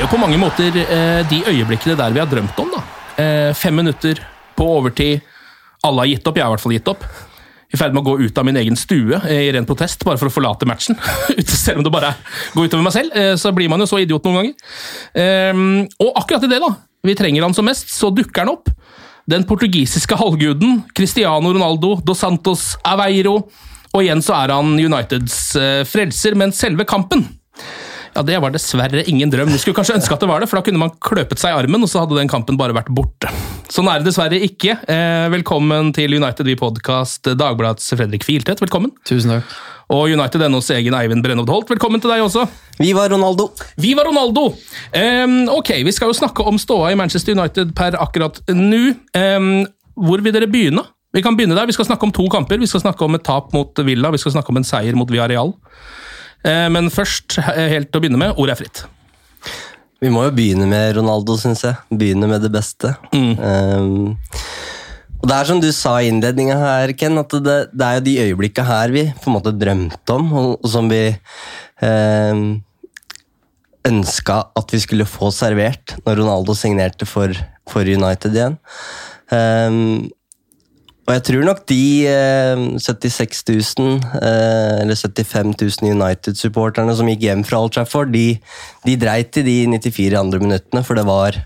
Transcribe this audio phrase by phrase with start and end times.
[0.00, 2.70] Er jo på mange måter eh, de øyeblikkene der vi har drømt om.
[2.72, 2.80] da.
[3.20, 4.22] Eh, fem minutter
[4.56, 5.26] på overtid.
[5.84, 7.04] Alle har gitt opp, jeg har i hvert fall gitt opp.
[7.70, 10.16] I ferd med å gå ut av min egen stue eh, i ren protest, bare
[10.16, 10.96] for å forlate matchen.
[11.44, 12.14] Selv om det bare
[12.54, 15.92] går utover meg selv, så blir man jo så idiot noen ganger.
[16.00, 16.72] Og akkurat i det, da,
[17.04, 18.72] vi trenger han som mest, så dukker han opp.
[19.28, 23.36] Den portugisiske halvguden Cristiano Ronaldo dos Santos Aveiro.
[23.92, 25.38] Og igjen så er han Uniteds
[25.92, 27.26] frelser, men selve kampen
[28.14, 29.50] ja, Det var dessverre ingen drøm.
[29.52, 31.58] Vi skulle kanskje ønske at det var det, for da kunne man kløpet seg i
[31.62, 33.30] armen, og så hadde den kampen bare vært borte.
[33.70, 34.76] Sånn er det dessverre ikke.
[34.90, 38.62] Eh, velkommen til United We Podcast, Dagbladets Fredrik Filtvedt.
[38.64, 38.92] Velkommen.
[39.06, 39.54] Tusen takk.
[39.90, 41.70] Og United NOs egen Eivind Brennovd Holt.
[41.70, 42.44] Velkommen til deg også.
[42.78, 43.48] Viva Ronaldo!
[43.80, 44.52] Viva Ronaldo!
[44.94, 48.84] Um, ok, vi skal jo snakke om ståa i Manchester United per akkurat nå.
[49.18, 49.50] Um,
[49.98, 50.86] hvor vil dere begynne?
[51.10, 51.66] Vi kan begynne der.
[51.66, 52.60] Vi skal snakke om to kamper.
[52.62, 55.10] Vi skal snakke om et tap mot Villa, vi skal snakke om en seier mot
[55.10, 55.54] Villarreal.
[56.46, 58.84] Eh, men først, eh, helt til å begynne med, ordet er fritt.
[60.00, 61.76] Vi må jo begynne med Ronaldo, syns jeg.
[61.92, 62.94] Begynne med det beste.
[63.12, 64.16] Um,
[65.20, 68.06] og det er som du sa i innledninga her, Ken, at det, det er jo
[68.06, 71.02] de øyeblikka her vi på en måte drømte om, og, og som vi
[71.84, 72.62] um,
[73.90, 77.36] ønska at vi skulle få servert når Ronaldo signerte for,
[77.68, 78.56] for United igjen.
[79.28, 80.08] Um,
[81.10, 87.24] og jeg tror nok de eh, 76 000, eh, eller 75 000 United-supporterne som gikk
[87.26, 88.36] hjem fra Old Trafford, de,
[88.86, 91.40] de dreit i de 94 andre minuttene, for det var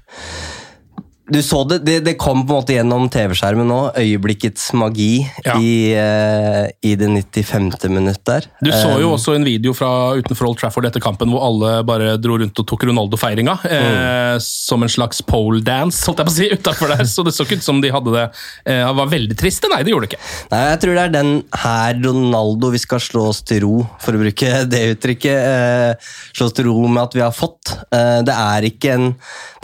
[1.24, 5.54] Du så det, det, det kom på en måte gjennom TV-skjermen nå, øyeblikkets magi Ja.
[5.56, 7.88] i, uh, i det 95.
[7.88, 8.44] minutt der.
[8.60, 11.72] Du så jo Um, også en video fra utenfor Old Trafford etter kampen hvor alle
[11.86, 13.54] bare dro rundt og tok Ronaldo-feiringa.
[13.64, 17.04] Eh, som en slags pole dance, holdt jeg på å si, utafor der.
[17.08, 18.24] Så det så ikke ut som de hadde det
[18.72, 19.70] eh, var veldig triste.
[19.72, 20.22] Nei, det gjorde det ikke.
[20.52, 21.32] Nei, jeg tror det er den
[21.64, 25.48] her Ronaldo vi skal slå oss til ro, for å bruke det uttrykket.
[25.54, 27.76] Eh, slå oss til ro med at vi har fått.
[27.94, 29.10] Eh, det er ikke en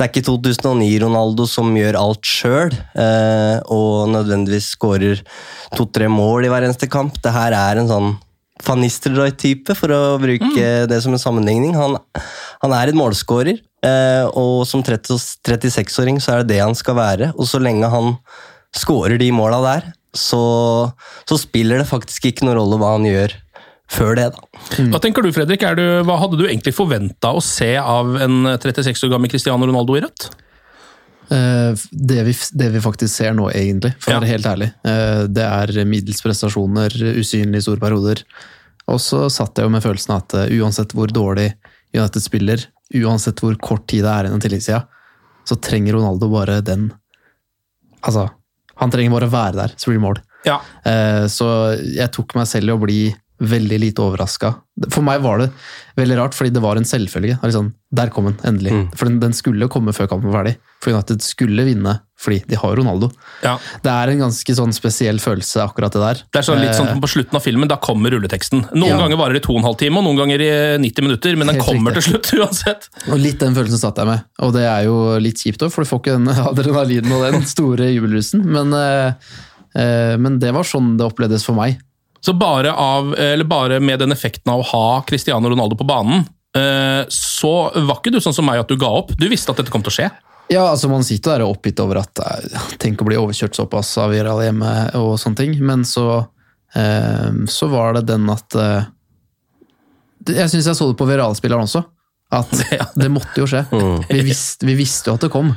[0.01, 5.23] det er ikke 2009-Ronaldo som gjør alt sjøl, eh, og nødvendigvis skårer
[5.77, 7.19] to-tre mål i hver eneste kamp.
[7.23, 8.13] Det her er en sånn
[8.67, 11.75] van Nistelrooy-type, for å bruke det som en sammenligning.
[11.79, 11.97] Han,
[12.63, 17.33] han er en målskårer, eh, og som 36-åring så er det det han skal være.
[17.37, 18.15] Og så lenge han
[18.77, 20.43] skårer de måla der, så,
[21.29, 23.35] så spiller det faktisk ikke noen rolle hva han gjør
[23.91, 24.29] før det.
[24.35, 24.85] da.
[24.93, 25.65] Hva tenker du, Fredrik?
[25.79, 29.99] Du, hva hadde du egentlig forventa å se av en 36 år gammel Cristiano Ronaldo
[29.99, 30.29] i rødt?
[31.31, 34.21] Eh, det, vi, det vi faktisk ser nå, egentlig, for å Ja.
[34.21, 34.69] være helt ærlig.
[34.85, 38.23] eh, Det er middels prestasjoner, usynlige store perioder.
[38.91, 41.53] Og så satt jeg jo med følelsen at eh, uansett hvor dårlig
[41.95, 42.65] United spiller,
[42.95, 44.81] uansett hvor kort tid det er igjen av tilleggstida,
[45.47, 46.91] så trenger Ronaldo bare den
[48.03, 48.31] Altså,
[48.81, 50.19] han trenger bare å være der, så blir det mål.
[50.47, 50.55] Ja.
[51.29, 51.47] Så
[51.85, 53.01] jeg tok meg selv i å bli
[53.45, 54.55] veldig lite overraska.
[54.89, 55.51] For meg var det
[56.01, 57.37] veldig rart, fordi det var en selvfølge.
[57.45, 58.71] Liksom, der kom den, endelig.
[58.71, 58.83] Mm.
[58.95, 60.53] For den, den skulle komme før kampen var ferdig.
[60.81, 63.09] For United skulle vinne, fordi de har Ronaldo.
[63.43, 63.57] Ja.
[63.83, 66.21] Det er en ganske sånn spesiell følelse, akkurat det der.
[66.31, 68.63] Det er sånn litt sånn Eh, På slutten av filmen da kommer rulleteksten.
[68.79, 68.99] Noen Ja.
[69.03, 71.49] ganger varer det to og en halv time, og noen ganger i 90 minutter, men
[71.51, 72.21] den Helt kommer riktig.
[72.23, 72.89] til slutt uansett.
[73.11, 74.23] Og litt den følelsen satt jeg med.
[74.39, 77.43] Og det er jo litt kjipt òg, for du får ikke den adrenalinen og den
[77.57, 78.45] store jubelrusen.
[78.47, 79.13] Men, eh,
[79.75, 81.81] eh, men det var sånn det opplevdes for meg.
[82.23, 86.21] Så bare, av, eller bare med den effekten av å ha Cristiano Ronaldo på banen,
[86.21, 89.13] eh, så var ikke du sånn som meg at du ga opp.
[89.15, 90.09] Du visste at dette kom til å skje.
[90.51, 93.93] Ja, altså Man sitter der er oppgitt over at eh, tenk å bli overkjørt såpass
[94.03, 96.25] av Viral hjemme og sånne ting, men så,
[96.75, 98.89] eh, så var det den at eh,
[100.27, 101.85] Jeg syns jeg så det på Viral-spilleren også.
[102.35, 102.51] At
[103.01, 103.63] det måtte jo skje.
[104.11, 105.55] Vi, visste, vi visste jo at det kom.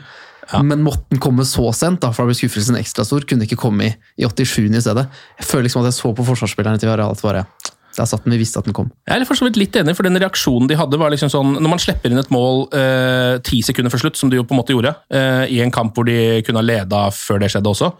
[0.53, 3.25] Men måtte den komme så sent, da, for da ble skuffelsen ekstra stor.
[3.25, 3.91] Kunne ikke komme i,
[4.21, 4.69] i 87.
[4.69, 5.07] i stedet.
[5.39, 7.45] Jeg føler liksom at jeg så på forsvarsspillerne til Viral at bare
[7.93, 8.89] Der satt den, vi visste at den kom.
[9.07, 11.55] Jeg er for så vidt litt enig, for den reaksjonen de hadde var liksom sånn
[11.59, 14.55] Når man slipper inn et mål eh, ti sekunder før slutt, som de jo på
[14.55, 17.73] en måte gjorde, eh, i en kamp hvor de kunne ha leda før det skjedde
[17.73, 17.91] også,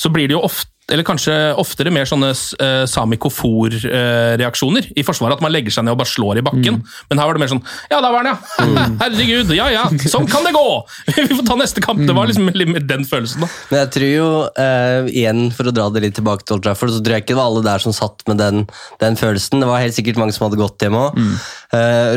[0.00, 5.38] så blir det jo ofte eller kanskje oftere mer sånne uh, samikofor-reaksjoner i Forsvaret.
[5.38, 6.82] At man legger seg ned og bare slår i bakken.
[7.10, 8.86] Men her var det mer sånn Ja, der var den, ja!
[9.04, 9.54] Herregud!
[9.56, 10.66] Ja ja, sånn kan det gå!
[11.16, 12.02] Vi får ta neste kamp.
[12.04, 13.50] Det var liksom den følelsen, da.
[13.70, 14.28] Men jeg tror jo,
[14.58, 17.32] uh, igjen for å dra det litt tilbake til Old Trafford, så tror jeg ikke
[17.32, 18.64] det var alle der som satt med den,
[19.00, 19.64] den følelsen.
[19.64, 21.20] Det var helt sikkert mange som hadde gått hjem òg.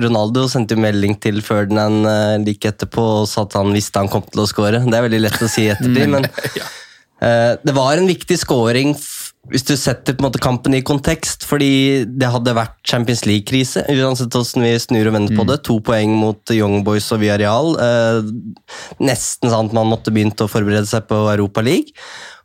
[0.04, 2.06] Ronaldo sendte jo melding til Ferdinand
[2.46, 4.84] like etterpå og sa at han visste han kom til å skåre.
[4.86, 6.60] Det er veldig lett å si ettertid, men eh,
[7.18, 8.92] det var en viktig scoring
[9.52, 13.86] hvis du setter på en måte kampen i kontekst, fordi det hadde vært Champions League-krise,
[13.94, 15.60] uansett hvordan vi snur og vender på det.
[15.68, 17.76] To poeng mot Young Boys og Villarreal.
[17.80, 18.32] Eh,
[19.08, 21.96] nesten sånn at man måtte begynt å forberede seg på Europa League.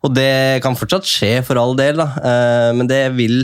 [0.03, 2.07] Og det kan fortsatt skje, for all del, da.
[2.19, 3.41] Eh, men det vil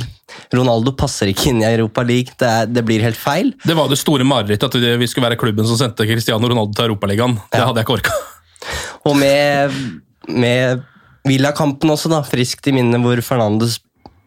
[0.54, 2.34] Ronaldo passer ikke inn i Europa League.
[2.38, 3.50] Det, er, det blir helt feil.
[3.66, 6.92] Det var det store marerittet at vi skulle være klubben som sendte Cristiano Ronaldo til
[6.92, 7.40] Europaligaen.
[7.50, 8.14] Det hadde jeg ikke orka.
[9.08, 9.74] Og med,
[10.28, 10.86] med
[11.28, 13.78] Villa-kampen også, da, friskt i minne hvor Fernandes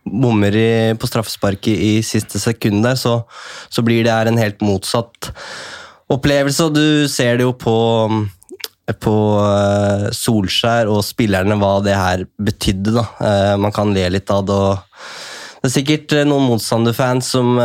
[0.01, 0.55] bommer
[0.97, 3.21] på straffesparket i siste sekund der, så,
[3.69, 5.31] så blir det her en helt motsatt
[6.11, 6.67] opplevelse.
[6.67, 7.75] Og du ser det jo på,
[9.01, 12.95] på eh, Solskjær og spillerne hva det her betydde.
[12.97, 13.05] da.
[13.21, 14.57] Eh, man kan le litt av det.
[14.57, 17.55] og Det er sikkert eh, noen motstanderfans som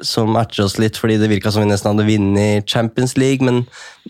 [0.00, 3.66] som erter oss litt fordi det virka som vi nesten hadde vunnet Champions League, men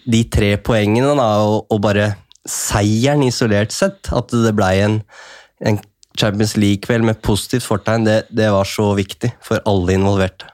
[0.06, 2.12] de tre poengene da, og, og bare
[2.48, 5.00] seieren isolert sett, at det blei en,
[5.66, 5.80] en
[6.18, 10.48] Champions League-kveld med positivt fortegn, det, det var så viktig for alle involverte.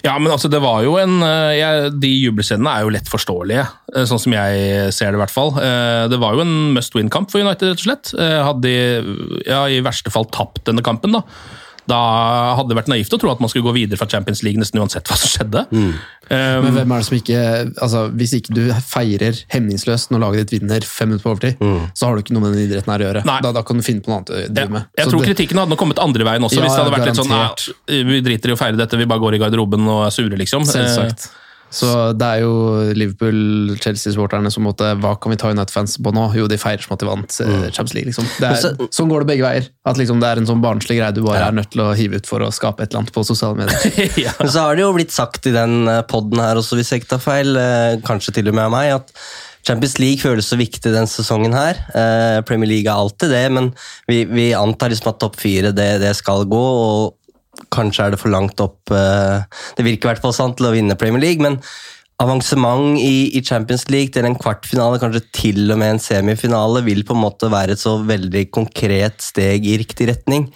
[0.00, 3.66] Ja, men altså, det var jo en eh, jeg, De jubelscenene er jo lett forståelige,
[3.92, 5.52] eh, sånn som jeg ser det i hvert fall.
[5.60, 8.12] Eh, Det var jo en must win-kamp for United, rett og slett.
[8.16, 11.24] Hadde de ja, i verste fall tapt denne kampen, da.
[11.90, 11.98] Da
[12.58, 14.78] hadde det vært naivt å tro at man skulle gå videre fra Champions League nesten
[14.82, 15.64] uansett hva som skjedde.
[15.72, 15.90] Um,
[16.30, 17.38] Men hvem er det som ikke
[17.82, 21.64] altså Hvis ikke du feirer hemningsløst når laget ditt vinner fem minutter på overtid,
[21.98, 23.24] så har du ikke noe med den idretten her å gjøre.
[23.42, 24.86] Da, da kan du finne på noe annet å drive med.
[24.94, 26.60] Jeg jeg tror det- kritikken hadde nok kommet andre veien også.
[26.60, 27.68] Ja, hvis det hadde vært vært litt sånn garantert.
[28.14, 30.62] Vi driter i å feire dette, vi bare går i garderoben og er sure, liksom.
[30.70, 31.30] Selvsagt.
[31.70, 31.88] Så
[32.18, 32.52] det er jo
[32.98, 36.24] Liverpool-Chelsea-supporterne som måtte Hva kan vi ta United-fans på nå?
[36.34, 37.66] Jo, de feirer som at de vant mm.
[37.70, 38.26] Champions League, liksom.
[38.42, 39.68] Det er, sånn går det begge veier.
[39.86, 42.20] At liksom det er en sånn barnslig greie du bare er nødt til å hive
[42.20, 44.34] ut for å skape et eller annet på sosiale medier.
[44.40, 47.14] Men så har det jo blitt sagt i den poden her også, hvis jeg ikke
[47.14, 49.14] tar feil, eh, kanskje til og med av meg, at
[49.66, 51.78] Champions League føles så viktig den sesongen her.
[51.92, 53.70] Eh, Premier League er alltid det, men
[54.08, 57.16] vi, vi antar liksom at topp fire det, det skal gå, og
[57.72, 59.40] kanskje er det for langt opp eh,
[59.76, 61.60] Det virker i hvert fall sant til å vinne Premier League, men
[62.20, 67.04] avansement i, i Champions League til en kvartfinale, kanskje til og med en semifinale, vil
[67.08, 70.50] på en måte være et så veldig konkret steg i riktig retning.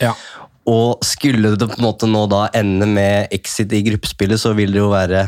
[0.68, 4.76] Og skulle det på en måte nå da ende med exit i gruppespillet, så vil
[4.76, 5.26] det jo være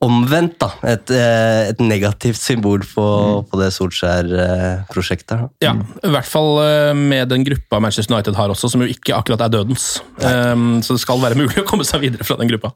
[0.00, 0.70] omvendt, da.
[0.88, 3.04] Et, eh, et negativt symbol på,
[3.50, 5.50] på det Solskjær-prosjektet.
[5.60, 9.12] Ja, i hvert fall eh, med den gruppa Manchester United har også, som jo ikke
[9.18, 10.00] akkurat er dødens.
[10.24, 12.72] Um, så det skal være mulig å komme seg videre fra den gruppa.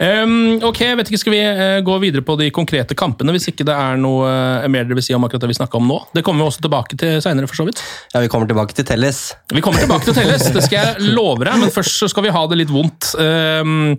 [0.00, 3.50] Um, ok, jeg vet ikke, Skal vi eh, gå videre på de konkrete kampene, hvis
[3.52, 4.32] ikke det er noe
[4.72, 6.00] mer dere vil si om akkurat det vi snakka om nå?
[6.16, 7.84] Det kommer vi også tilbake til seinere, for så vidt.
[8.14, 9.22] Ja, vi kommer tilbake til Telles.
[9.52, 12.32] Vi kommer tilbake til Telles, det skal jeg love deg, men først så skal vi
[12.32, 13.12] ha det litt vondt.
[13.20, 13.96] Um,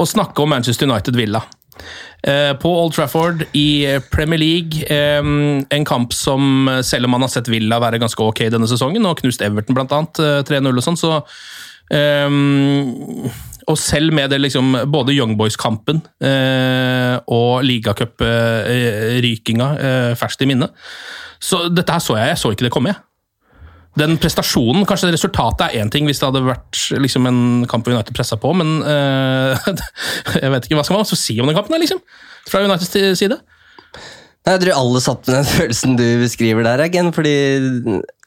[0.00, 1.44] og snakke om Manchester United Villa.
[2.22, 4.84] Eh, På Old Trafford i Premier League.
[4.86, 5.22] eh,
[5.70, 9.06] En kamp som, eh, selv om man har sett Villa være ganske ok denne sesongen,
[9.06, 11.22] og knust Everton eh, 3-0 og sånn, så
[11.90, 13.30] um,
[13.68, 20.68] Og selv med det liksom både Young Boys-kampen uh, og ligacuprykinga uh, ferskt i minne.
[21.40, 22.96] Så dette her så jeg, jeg så ikke det komme, jeg.
[23.98, 28.14] Den prestasjonen, kanskje resultatet er én ting hvis det hadde vært liksom, en kamp United
[28.14, 29.70] pressa på, men eh,
[30.44, 31.98] jeg vet ikke hva skal man si om den kampen, liksom?
[32.48, 33.40] Fra Uniteds side?
[34.46, 37.10] Jeg tror alle satt med den følelsen du beskriver der, Eggen.
[37.12, 37.34] Fordi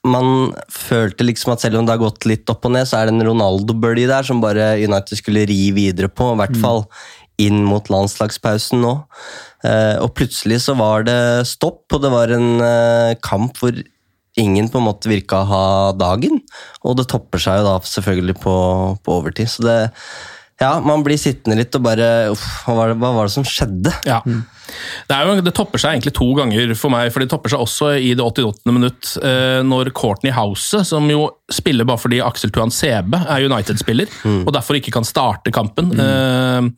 [0.03, 3.07] man følte liksom at selv om det har gått litt opp og ned, så er
[3.09, 6.33] det en Ronaldo-bølge der som bare United skulle ri videre på.
[6.35, 6.83] I hvert fall
[7.41, 8.93] inn mot landslagspausen nå.
[9.65, 11.17] Eh, Og plutselig så var det
[11.49, 13.79] stopp, og det var en eh, kamp hvor
[14.39, 15.65] ingen på en måte virka å ha
[15.97, 16.41] dagen.
[16.83, 18.55] Og det topper seg jo da selvfølgelig på,
[19.03, 19.51] på overtid.
[19.51, 19.79] Så det
[20.61, 23.45] ja, man blir sittende litt og bare uff, hva, var det, hva var det som
[23.47, 23.91] skjedde?
[24.07, 24.19] Ja.
[24.23, 27.63] Det, er jo, det topper seg egentlig to ganger for meg, for det topper seg
[27.65, 28.69] også i det 88.
[28.71, 34.13] minutt, eh, når Courtney House, som jo spiller bare fordi Aksel Tuan Sebe er United-spiller,
[34.45, 36.69] og derfor ikke kan starte kampen eh,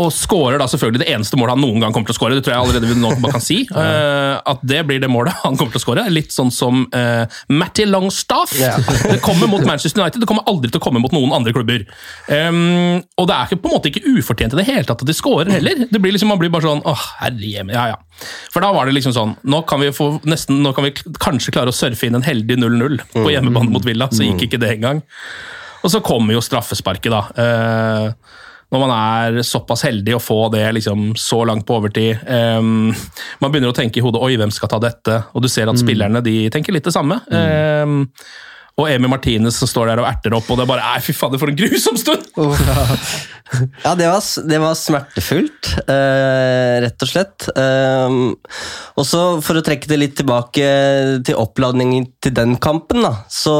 [0.00, 2.36] og skårer da selvfølgelig det eneste målet han noen gang kommer til å skåre.
[2.36, 3.62] Det tror jeg allerede vi nå bare kan si.
[3.76, 6.06] Uh, at det blir det målet han kommer til å skåre.
[6.10, 8.54] Litt sånn som uh, Matty Longstaff.
[9.10, 11.84] Det kommer mot Manchester United, det kommer aldri til å komme mot noen andre klubber.
[12.28, 15.08] Um, og det er ikke, på en måte ikke ufortjent i det hele tatt at
[15.08, 15.84] de skårer heller.
[15.90, 18.26] Det blir liksom, Man blir bare sånn åh, herre jemini, ja ja.
[18.52, 21.52] For da var det liksom sånn Nå kan vi få nesten, nå kan vi kanskje
[21.54, 24.72] klare å surfe inn en heldig 0-0 på hjemmebane mot Villa, så gikk ikke det
[24.78, 25.04] engang.
[25.84, 27.22] Og så kommer jo straffesparket, da.
[27.36, 28.42] Uh,
[28.74, 32.18] når man er såpass heldig å få det liksom så langt på overtid.
[32.26, 32.90] Um,
[33.42, 35.78] man begynner å tenke i hodet 'oi, hvem skal ta dette?' Og du ser at
[35.78, 37.20] spillerne de tenker litt det samme.
[37.30, 38.08] Um,
[38.76, 41.14] og Emi Martinez som står der og erter opp, og det er bare Nei, fy
[41.16, 42.28] fader, for en grusom stund!
[43.84, 47.46] Ja, det var, det var smertefullt, eh, rett og slett.
[47.54, 48.32] Um,
[48.98, 50.66] og så For å trekke det litt tilbake
[51.26, 53.54] til oppladningen til den kampen, da, så,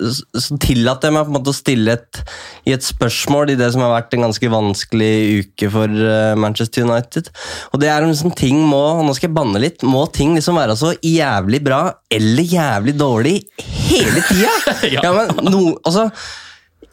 [0.00, 2.22] så tillater jeg meg på en måte å stille et,
[2.64, 5.12] i et spørsmål i det som har vært en ganske vanskelig
[5.44, 7.28] uke for eh, Manchester United.
[7.74, 9.84] Og det er om liksom ting må Nå skal jeg banne litt.
[9.86, 14.39] Må ting liksom være så jævlig bra eller jævlig dårlig hele tida?
[14.94, 15.02] Ja.
[15.04, 16.08] ja, men no, altså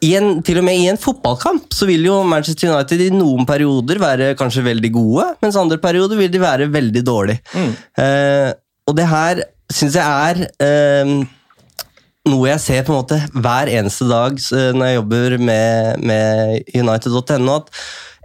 [0.04, 3.46] i en, til og med i en fotballkamp så vil jo Manchester United i noen
[3.48, 7.40] perioder være kanskje veldig gode, mens andre perioder vil de være veldig dårlige.
[7.98, 8.52] Eh,
[8.88, 9.42] og det her
[9.74, 11.14] syns jeg er eh,
[12.28, 16.74] noe jeg ser på en måte hver eneste dag eh, når jeg jobber med, med
[16.76, 17.58] United.no.
[17.58, 17.72] at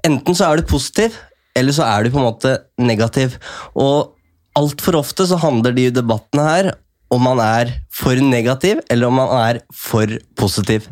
[0.04, 1.16] Enten så er du positiv,
[1.56, 3.38] eller så er du på en måte negativ.
[3.80, 4.12] Og
[4.60, 6.74] altfor ofte så handler de debattene her
[7.14, 10.90] om man er for negativ, eller om man er for positiv.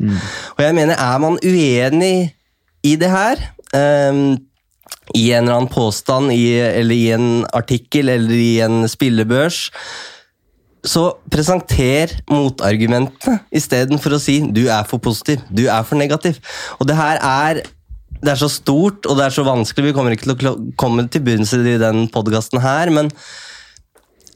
[0.56, 2.32] Og jeg mener, er man uenig
[2.86, 3.42] i det her,
[3.74, 4.38] um,
[5.14, 9.68] i en eller annen påstand, i, eller i en artikkel, eller i en spillebørs,
[10.82, 16.42] så presenter motargumentene istedenfor å si 'du er for positiv', 'du er for negativ'.
[16.80, 17.62] Og det her er
[18.22, 21.08] det er så stort og det er så vanskelig, vi kommer ikke til å komme
[21.10, 23.10] til bunns i den podkasten her, men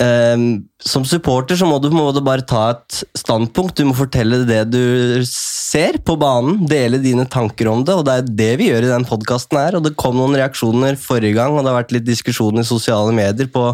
[0.02, 3.78] Ehm, som supporter så må du en måte bare ta et standpunkt.
[3.78, 7.96] Du må fortelle det du ser på banen, dele dine tanker om det.
[7.96, 9.76] og Det er det vi gjør i den podkasten her.
[9.76, 13.14] og Det kom noen reaksjoner forrige gang, og det har vært litt diskusjon i sosiale
[13.16, 13.70] medier på,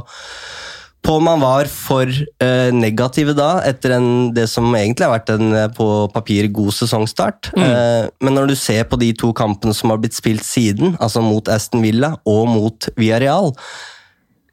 [1.03, 5.33] på om man var for uh, negative da, etter en, det som egentlig har vært
[5.35, 7.51] en eh, på papir god sesongstart.
[7.59, 11.25] Eh, men når du ser på de to kampene som har blitt spilt siden, altså
[11.25, 13.51] mot Aston Villa og mot Villarreal,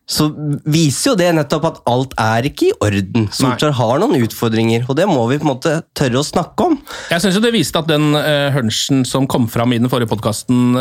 [0.10, 0.26] så
[0.66, 3.28] viser jo det nettopp at alt er ikke i orden.
[3.36, 6.80] Solskjær har noen utfordringer, og det må vi på en måte tørre å snakke om.
[7.14, 10.80] Jeg syns det viste at den uh, hunchen som kom fram i den forrige podkasten,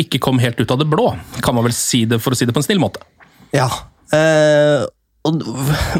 [0.00, 1.10] ikke kom helt ut av det blå,
[1.44, 3.04] kan man vel si det for å si det på en snill måte.
[3.52, 3.68] Ja.
[4.14, 4.86] uh,
[5.26, 5.42] og,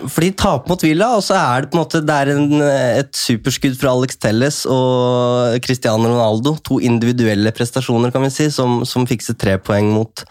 [0.07, 2.63] for de taper mot Villa, og så er det på en måte det er en,
[3.03, 6.55] et superskudd fra Alex Telles og Cristiano Ronaldo.
[6.69, 10.25] To individuelle prestasjoner, kan vi si, som, som fikser tre poeng mot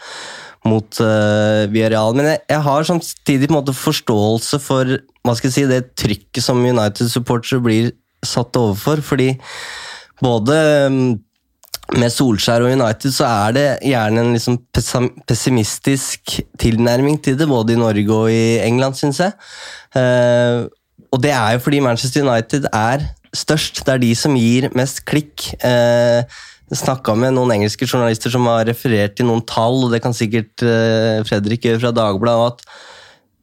[0.66, 2.16] mot uh, Villarreal.
[2.18, 5.96] Men jeg, jeg har samtidig på en måte forståelse for hva skal jeg si, det
[5.98, 7.92] trykket som United-supportere blir
[8.26, 9.02] satt overfor.
[9.06, 9.32] Fordi
[10.22, 10.58] både
[10.90, 11.00] um,
[11.96, 14.58] med Solskjær og United så er det gjerne en liksom
[15.30, 19.36] pessimistisk tilnærming til det, både i Norge og i England, syns jeg.
[19.96, 20.66] Uh,
[21.14, 23.06] og det er jo fordi Manchester United er
[23.36, 23.84] størst.
[23.86, 25.52] Det er de som gir mest klikk.
[25.62, 26.26] Uh,
[26.74, 30.66] snakka med noen engelske journalister som har referert til noen tall, og det kan sikkert
[30.66, 32.42] eh, Fredrik gjøre fra Dagbladet.
[32.42, 32.94] og at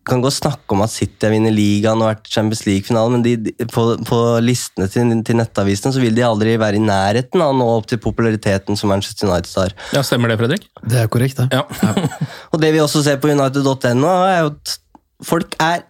[0.02, 3.36] kan godt snakke om at City har vunnet ligaen og vært Champions League-finalen, men de,
[3.46, 7.52] de, på, på listene til, til nettavisene så vil de aldri være i nærheten av
[7.52, 9.76] å nå opp til populariteten som Manchester United har.
[9.94, 10.66] Ja, Stemmer det, Fredrik?
[10.82, 11.54] Det er korrekt, det.
[11.54, 11.62] Ja.
[12.52, 14.76] Og det vi også ser på United.no, er jo at
[15.22, 15.86] folk er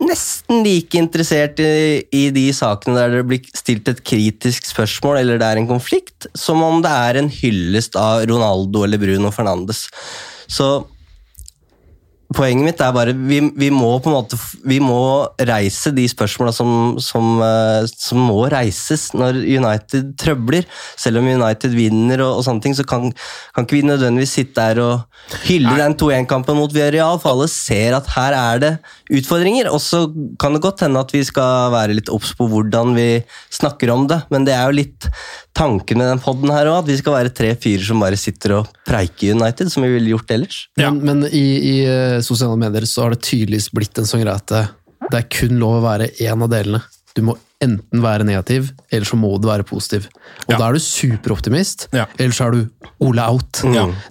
[0.00, 5.40] nesten like interessert i, i de sakene der det blir stilt et kritisk spørsmål eller
[5.40, 9.86] det er en konflikt, som om det er en hyllest av Ronaldo eller Bruno Fernandes.
[10.50, 10.70] Så
[12.30, 16.52] Poenget mitt er bare vi, vi må på en måte vi må reise de spørsmåla
[16.54, 16.70] som,
[17.02, 20.68] som, eh, som må reises når United trøbler.
[21.00, 23.08] Selv om United vinner, og, og sånne ting, så kan,
[23.54, 27.98] kan ikke vi nødvendigvis sitte der og hylle den 2-1-kampen mot Villarreal, for alle ser
[27.98, 28.72] at her er det
[29.20, 29.72] utfordringer.
[29.74, 30.04] Og så
[30.40, 33.10] kan det godt hende at vi skal være litt obs på hvordan vi
[33.58, 35.10] snakker om det, men det er jo litt
[35.56, 38.56] tanken med den poden her òg, at vi skal være tre fyrer som bare sitter
[38.60, 40.62] og preiker United, som vi ville gjort ellers.
[40.78, 44.38] Men, men i, i eh, sosiale medier så har det tydeligvis blitt en sånn greie
[44.38, 44.64] at det,
[45.10, 46.82] det er kun lov å være én av delene.
[47.16, 50.06] Du må enten være negativ, eller så må du være positiv.
[50.46, 53.62] Og da er du superoptimist, eller så er du Ole out.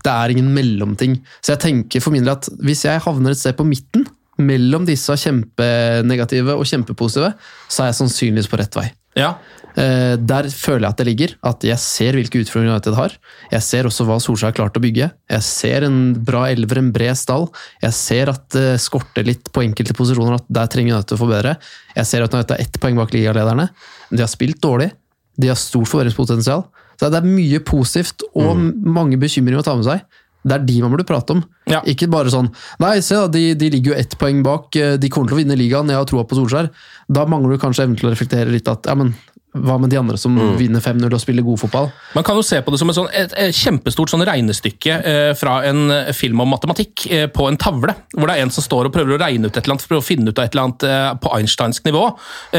[0.04, 1.16] Det er ingen mellomting.
[1.42, 4.06] Så jeg tenker for min del at hvis jeg havner et sted på midten,
[4.40, 7.34] mellom disse kjempenegative og kjempepositive,
[7.68, 8.86] så er jeg sannsynligvis på rett vei.
[9.20, 9.34] Ja.
[9.80, 11.34] Eh, Der føler jeg at det ligger.
[11.48, 13.16] At jeg ser hvilke utfordringer United har.
[13.54, 15.10] Jeg ser også hva Solskjær har klart å bygge.
[15.32, 17.48] Jeg ser en bra elver, en bred stall.
[17.84, 21.56] Jeg ser at det skorter litt på enkelte posisjoner, at der trenger United å forbedre.
[21.96, 23.70] Jeg ser at United er ett poeng bak ligalederne.
[24.12, 24.92] De har spilt dårlig.
[25.40, 26.66] De har stort forbedringspotensial.
[27.00, 30.04] Så det er mye positivt og mange bekymringer å ta med seg.
[30.44, 31.42] Det er de man burde prate om.
[31.88, 32.48] Ikke bare sånn
[32.80, 34.72] Nei, se da, de, de ligger jo ett poeng bak.
[34.72, 35.92] De kommer til å vinne ligaen.
[35.92, 36.70] Jeg har troa på Solskjær.
[37.12, 39.14] Da mangler du kanskje evnen til å reflektere litt at ja, men
[39.58, 41.88] hva med de andre som vinner 5-0 og spiller god fotball?
[42.14, 45.30] Man kan jo se på det som et, sånt, et, et kjempestort sånn regnestykke eh,
[45.40, 47.96] fra en eh, film om matematikk eh, på en tavle.
[48.14, 50.04] Hvor det er en som står og prøver å regne ut et eller annet, prøver
[50.04, 52.04] å finne ut av et eller annet eh, på einsteinsk nivå.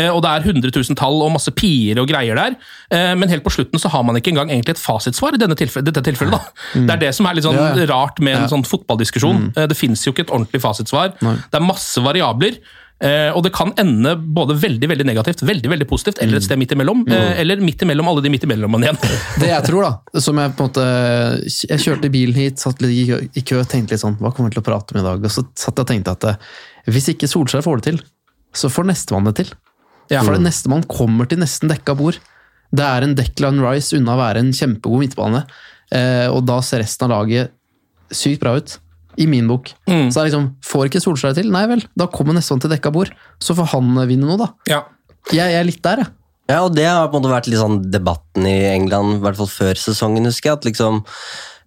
[0.00, 2.58] Eh, og det er 100 000 tall og masse pier og greier der.
[2.90, 5.54] Eh, men helt på slutten så har man ikke engang egentlig et fasitsvar i denne
[5.62, 6.34] tilfelle, dette tilfellet.
[6.34, 6.66] da.
[6.90, 8.50] Det er det som er litt sånn Ja, rart med en Ja.
[8.50, 9.52] sånn fotballdiskusjon.
[9.54, 11.14] Eh, det fins jo ikke et ordentlig fasitsvar.
[11.22, 12.58] Det er masse variabler.
[13.00, 16.58] Eh, og det kan ende både veldig veldig negativt, veldig veldig positivt, eller et sted
[16.60, 17.06] midt imellom.
[17.08, 18.98] Eh, eller midt imellom alle de midt imellomene igjen.
[19.40, 20.84] Det jeg tror, da, som jeg på en måte
[21.70, 24.62] Jeg kjørte bilen hit, satt litt i kø- tenkte litt sånn Hva kommer vi til
[24.64, 25.24] å prate om i dag?
[25.24, 26.50] Og så satt jeg og tenkte at eh,
[26.92, 28.02] hvis ikke Solskjær får det til,
[28.52, 29.54] så får nestemann det til.
[30.12, 30.20] Ja.
[30.26, 32.18] For nestemann kommer til nesten dekka bord.
[32.74, 35.44] Det er en Declan Rice unna å være en kjempegod midtbane,
[35.94, 37.52] eh, og da ser resten av laget
[38.12, 38.76] sykt bra ut.
[39.18, 39.72] I min bok.
[39.90, 40.08] Mm.
[40.08, 41.50] Så det er liksom, får ikke Solskjær til?
[41.52, 43.12] Nei vel, da kommer nestemann til dekka bord.
[43.42, 44.50] Så får han vinne noe, da.
[44.70, 44.84] Ja.
[45.30, 46.14] Jeg, jeg er litt der, jeg.
[46.50, 49.38] Ja, og det har på en måte vært litt sånn debatten i England, i hvert
[49.38, 50.58] fall før sesongen, husker jeg.
[50.58, 51.04] at liksom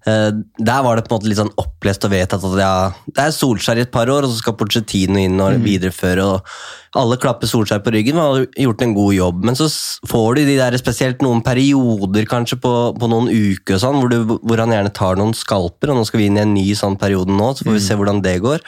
[0.04, 2.72] Der var det på en måte litt sånn opplest og vedtatt at ja,
[3.08, 6.26] det er Solskjær i et par år, og så skal Pochettino inn og videreføre.
[6.26, 9.48] og Alle klapper Solskjær på ryggen og har gjort en god jobb.
[9.48, 9.70] Men så
[10.10, 14.12] får du de der spesielt noen perioder kanskje på, på noen uker og sånn, hvor,
[14.12, 16.68] du, hvor han gjerne tar noen skalper, og nå skal vi inn i en ny
[16.78, 18.64] sånn periode nå, så får vi se hvordan det går.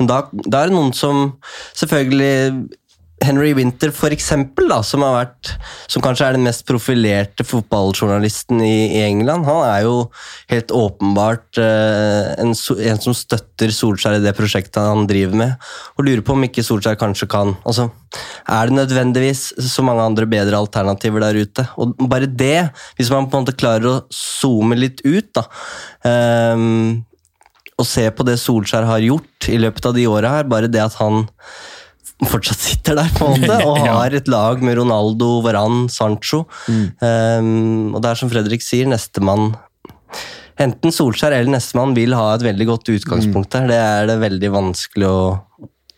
[0.00, 1.34] Men da, da er det noen som
[1.76, 2.79] selvfølgelig
[3.20, 5.50] Henry Winter, for eksempel, da, som, har vært,
[5.90, 9.96] som kanskje er den mest profilerte fotballjournalisten i, i England, han er jo
[10.50, 16.06] helt åpenbart eh, en, en som støtter Solskjær i det prosjektet han driver med, og
[16.08, 17.90] lurer på om ikke Solskjær kanskje kan altså,
[18.48, 21.66] Er det nødvendigvis så mange andre bedre alternativer der ute?
[21.76, 25.44] Og bare det, hvis man på en måte klarer å zoome litt ut, da
[26.08, 27.04] ehm,
[27.80, 30.82] og se på det Solskjær har gjort i løpet av de åra her, bare det
[30.84, 31.24] at han
[32.28, 36.44] fortsatt sitter der, på en måte, og har et lag med Ronaldo, Varan, Sancho.
[36.68, 39.54] Um, og det er som Fredrik sier, nestemann
[40.60, 43.68] Enten Solskjær eller nestemann vil ha et veldig godt utgangspunkt der.
[43.70, 45.20] Det er det veldig vanskelig å,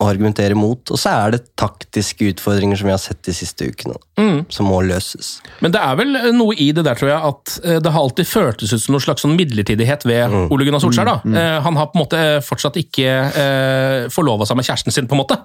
[0.03, 0.83] å argumentere mot.
[0.93, 3.97] Og så er det taktiske utfordringer som vi har sett de siste ukene,
[4.53, 5.35] som må løses.
[5.65, 8.29] Men det er vel noe i det der, tror jeg, at eh, det har alltid
[8.29, 11.09] føltes ut som noe slags sånn midlertidighet ved Ole Gunnar Solskjær.
[11.09, 11.17] da.
[11.25, 11.39] Mm.
[11.67, 13.11] Han har på en måte fortsatt ikke
[13.43, 15.39] eh, forlova seg med kjæresten sin, på en måte.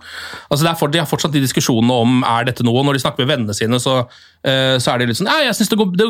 [0.50, 3.04] Altså det er for, De har fortsatt de diskusjonene om er dette noe, når de
[3.06, 5.88] snakker med vennene sine, så, eh, så er det litt sånn jeg synes det går,
[5.98, 6.06] det,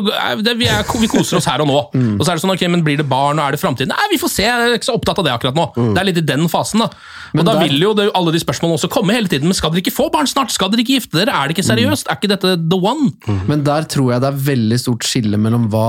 [0.46, 1.78] det, vi, er, vi koser oss her og nå.
[2.18, 3.90] Og så er det sånn, ok, men blir det barn, og er det framtiden?
[3.94, 5.64] Nei, vi får se, jeg er ikke så opptatt av det akkurat nå.
[5.96, 6.90] Det er litt i den fasen, da.
[7.34, 9.48] Og da der- vil jo det, alle de spørsmålene også komme hele tiden.
[9.50, 10.52] Men skal dere ikke få barn snart?
[10.54, 11.34] Skal dere ikke gifte dere?
[11.34, 12.08] Er det ikke seriøst?
[12.12, 13.10] Er ikke dette the one?
[13.50, 15.88] Men der tror jeg det er veldig stort skille mellom hva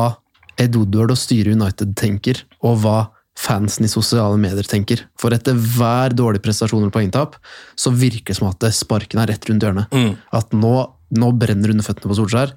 [0.59, 2.97] Ed Woodward og styret United tenker, og hva
[3.39, 5.05] fansen i sosiale medier tenker.
[5.17, 7.37] For etter hver dårlig prestasjon eller poengtap,
[7.79, 9.93] så virker det som at sparken er rett rundt hjørnet.
[10.35, 10.73] At nå,
[11.17, 12.53] nå brenner under føttene på Solskjær.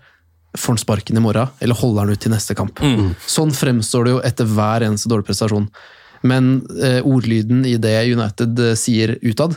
[0.58, 2.80] Får han sparken i morgen, eller holder han ut til neste kamp?
[3.26, 5.68] Sånn fremstår det jo etter hver eneste dårlig prestasjon.
[6.28, 9.56] Men eh, ordlyden i det United eh, sier utad,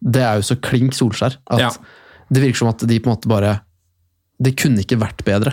[0.00, 1.68] det er jo så klink Solskjær at Ja.
[2.32, 3.60] det virker som at de på en måte bare
[4.40, 5.52] Det kunne ikke vært bedre.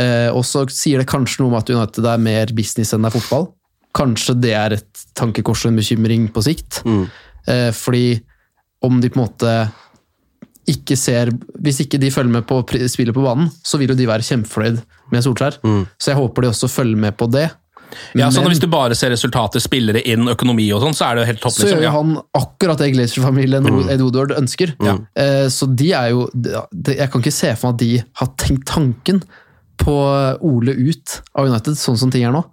[0.00, 3.10] Eh, og så sier det kanskje noe om at United er mer business enn det
[3.12, 3.50] er fotball.
[3.96, 6.80] Kanskje det er et tankekors og en bekymring på sikt.
[7.46, 8.22] Eh, fordi
[8.82, 9.52] om de på en måte
[10.66, 11.30] ikke ser
[11.62, 14.82] Hvis ikke de følger med på spillet på banen, så vil jo de være kjempefornøyd
[15.12, 15.60] med Solskjær.
[15.98, 17.50] Så jeg håper de også følger med på det.
[18.18, 21.14] Ja, sånn Men- Hvis du bare ser resultater, spillere inn, økonomi og sånn, så er
[21.14, 21.52] det jo helt topp.
[21.52, 21.78] så liksom.
[21.78, 21.90] gjør Ja.
[21.92, 23.88] han akkurat det Glacier-familien mm.
[23.90, 24.74] Ed Woodward ønsker.
[25.14, 28.64] Eh, Så de er jo Jeg kan ikke se for meg at de har tenkt
[28.66, 29.22] tanken
[29.78, 29.94] på
[30.42, 32.44] Ole ut av United, sånn som ting er nå.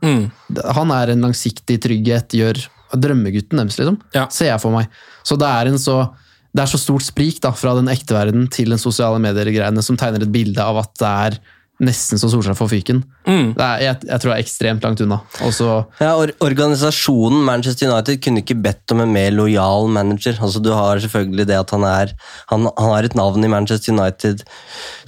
[0.76, 3.98] Han er en langsiktig trygghet, gjør drømmegutten deres, liksom.
[4.32, 4.88] Ser jeg for meg.
[5.24, 6.14] Så det er en så
[6.54, 9.98] det er så stort sprik da, fra den ekte verden til den sosiale medier-greiene som
[10.00, 11.40] tegner et bilde av at det er
[11.84, 13.00] nesten så Solskjær får fyken.
[13.26, 13.54] Mm.
[13.58, 15.18] Det er, jeg, jeg tror det er ekstremt langt unna.
[15.48, 15.68] Også
[16.00, 20.38] Ja, or Organisasjonen Manchester United kunne ikke bedt om en mer lojal manager.
[20.38, 22.14] Altså, du har selvfølgelig det at han er
[22.52, 24.46] Han, han har et navn i Manchester United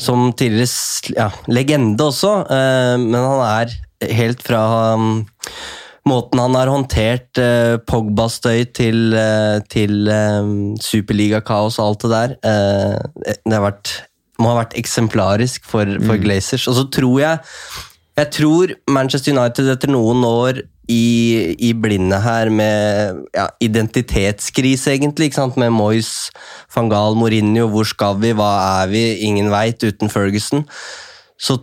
[0.02, 3.76] som tidligere ja, legende også, eh, men han er
[4.16, 5.24] helt fra um,
[6.06, 10.52] Måten han har håndtert eh, Pogba-støy til, eh, til eh,
[10.86, 13.96] superligakaos og alt det der, eh, det har vært,
[14.38, 16.68] må ha vært eksemplarisk for, for Glazers.
[16.70, 17.44] Og så tror jeg
[18.16, 25.30] jeg tror Manchester United etter noen år i, i blinde her med ja, identitetskrise, egentlig,
[25.30, 25.58] ikke sant?
[25.60, 26.30] med Moyes,
[26.72, 28.52] van Gaal, Mourinho, hvor skal vi, hva
[28.84, 30.64] er vi, ingen veit uten Ferguson,
[31.36, 31.58] så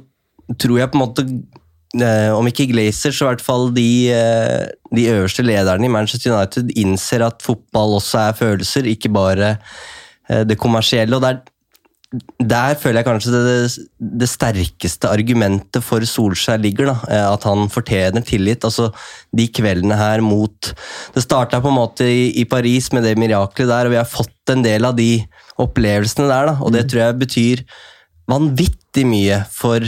[0.60, 1.61] tror jeg på en måte eh,
[1.92, 6.70] om ikke Glazer, så i hvert fall de, eh, de øverste lederne i Manchester United
[6.80, 9.56] innser at fotball også er følelser, ikke bare
[10.30, 11.16] eh, det kommersielle.
[11.16, 11.42] og det er
[12.40, 13.84] der føler jeg kanskje det,
[14.20, 16.90] det sterkeste argumentet for Solskjær ligger.
[16.90, 18.64] da, eh, At han fortjener tillit.
[18.64, 18.92] altså
[19.32, 20.74] De kveldene her mot
[21.14, 24.04] Det starta på en måte i, i Paris med det miraklet der, og vi har
[24.04, 25.24] fått en del av de
[25.58, 26.46] opplevelsene der.
[26.46, 27.64] da, Og det tror jeg betyr
[28.28, 29.80] vanvittig mye for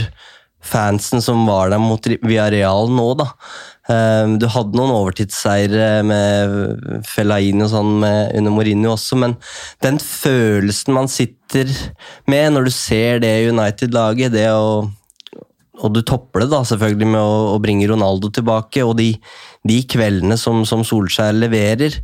[0.65, 3.07] fansen som var der mot Villarreal nå.
[3.19, 3.29] da.
[3.89, 9.37] Eh, Du hadde noen overtidsseire med Fellaini og sånn med, under Mourinho også, men
[9.85, 11.69] den følelsen man sitter
[12.27, 14.87] med når du ser det United-laget, det å
[15.83, 19.09] og du topper det da selvfølgelig med å, å bringe Ronaldo tilbake, og de,
[19.67, 21.97] de kveldene som, som Solskjær leverer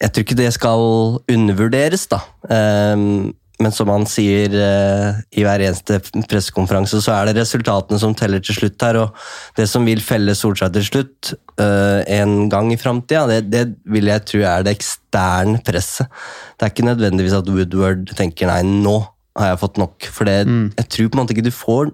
[0.00, 0.84] Jeg tror ikke det skal
[1.28, 2.22] undervurderes, da.
[2.48, 5.98] Ehm, men som han sier eh, i hver eneste
[6.30, 8.98] pressekonferanse, så er det resultatene som teller til slutt her.
[9.02, 13.64] Og det som vil felle Solskjær til slutt, eh, en gang i framtida, det, det
[13.92, 16.08] vil jeg tro er det eksterne presset.
[16.56, 18.98] Det er ikke nødvendigvis at Woodward tenker nei, nå
[19.38, 20.08] har jeg fått nok.
[20.10, 20.40] For det,
[20.80, 21.92] jeg tror på en måte ikke du får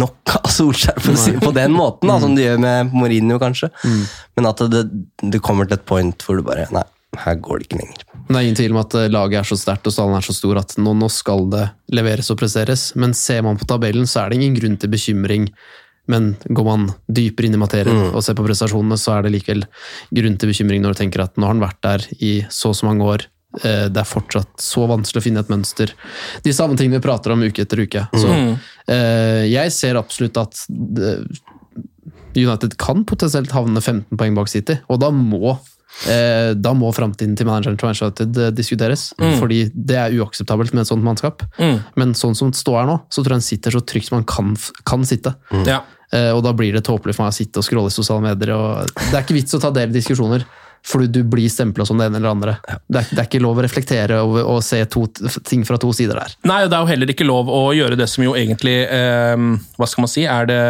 [0.00, 1.14] nok av Solskjær på,
[1.44, 3.70] på den måten, da, som du gjør med Mourinho, kanskje.
[4.38, 4.86] Men at det,
[5.20, 6.86] det kommer til et point hvor du bare Nei,
[7.22, 8.02] her går det ikke lenger.
[8.24, 10.34] Det er ingen tvil om at eh, laget er så sterkt og stallen er så
[10.36, 12.90] stor at nå, nå skal det leveres og presseres.
[13.00, 15.48] Men ser man på tabellen, så er det ingen grunn til bekymring.
[16.10, 19.62] Men går man dypere inn i materien og ser på prestasjonene, så er det likevel
[20.12, 22.76] grunn til bekymring når du tenker at nå har han vært der i så og
[22.76, 23.24] så mange år.
[23.62, 25.94] Eh, Det er fortsatt så vanskelig å finne et mønster.
[26.44, 28.04] De samme tingene vi prater om uke etter uke.
[28.12, 28.28] Så
[28.92, 30.60] eh, jeg ser absolutt at
[32.34, 35.54] United kan potensielt havne 15 poeng bak City, og da må
[36.58, 39.06] da må framtiden til manageren til Manchester United eh, diskuteres.
[39.20, 39.36] Mm.
[39.40, 41.44] Fordi det er uakseptabelt med et sånt mannskap.
[41.58, 41.78] Mm.
[42.00, 44.18] Men sånn som det står her nå, så tror jeg han sitter så trygt som
[44.20, 44.54] han kan,
[44.86, 45.36] kan sitte.
[45.68, 45.82] Ja.
[46.14, 48.54] Eh, og da blir det tåpelig for meg å sitte og scrolle i sosiale medier.
[48.56, 50.44] Og det er ikke vits å ta del i diskusjoner,
[50.84, 52.54] fordi du blir stempla som det ene eller andre.
[52.64, 55.06] Det er, det er ikke lov å reflektere og, og se to,
[55.48, 56.34] ting fra to sider der.
[56.44, 59.46] Nei, og det er jo heller ikke lov å gjøre det som jo egentlig eh,
[59.78, 60.60] Hva skal man si er det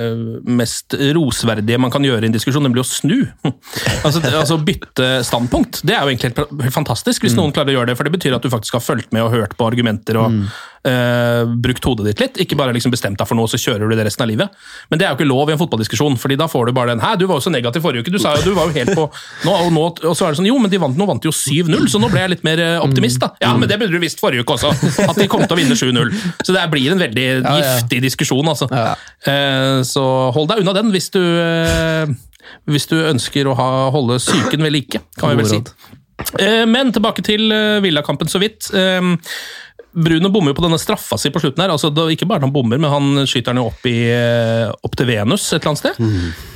[0.00, 3.18] eh, mest rosverdige man kan gjøre i en diskusjon, nemlig å snu.
[4.06, 5.82] altså, altså bytte standpunkt.
[5.84, 8.38] Det er jo egentlig helt, fantastisk hvis noen klarer å gjøre det, for det betyr
[8.38, 10.40] at du faktisk har fulgt med og hørt på argumenter og
[10.88, 12.40] eh, brukt hodet ditt litt.
[12.44, 14.60] Ikke bare liksom bestemt deg for noe, så kjører du det resten av livet.
[14.90, 17.04] Men det er jo ikke lov i en fotballdiskusjon, fordi da får du bare den
[17.04, 18.92] Hæ, du var jo så negativ forrige uke, du sa jo du var jo helt
[18.96, 19.06] på
[19.46, 21.28] nå, og, nå, og så er det sånn Jo, men de vant, nå vant de
[21.30, 23.32] jo 7-0, så nå ble jeg litt mer eh, optimist, da.
[23.42, 24.72] Ja, men det burde du visst forrige uke også,
[25.06, 26.12] at de kom til å vinne 7-0.
[26.46, 28.68] Så det blir en veldig giftig diskusjon, altså.
[29.28, 30.04] Eh, så
[30.36, 32.12] hold deg unna den hvis du, eh,
[32.70, 35.62] hvis du ønsker å ha, holde psyken ved like, kan vi vel si.
[36.68, 37.48] Men tilbake til
[37.80, 38.68] Villakampen så vidt.
[39.92, 41.72] Bruno bommer jo på denne straffa si på slutten her.
[41.74, 44.94] altså det, Ikke bare han bommer, men han skyter den jo opp, i, eh, opp
[44.98, 46.04] til Venus et eller annet sted.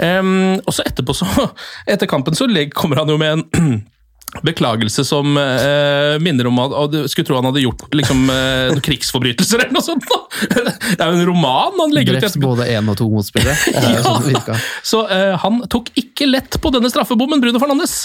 [0.05, 0.31] Eh,
[0.63, 1.27] og så etterpå, så,
[1.97, 3.83] etter kampen, så kommer han jo med en
[4.43, 8.73] beklagelse som eh, minner om at og du skulle tro han hadde gjort liksom, eh,
[8.73, 10.09] noen krigsforbrytelser eller noe sånt.
[10.11, 10.21] da.
[10.95, 12.23] Det er jo en roman han legger ut.
[12.23, 13.55] i Drept både én og to motspillere.
[13.85, 14.59] Er sånn.
[14.83, 18.05] Så eh, han tok ikke lett på denne straffebommen, Bruno Fernandes.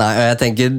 [0.00, 0.72] Nei, og jeg tenker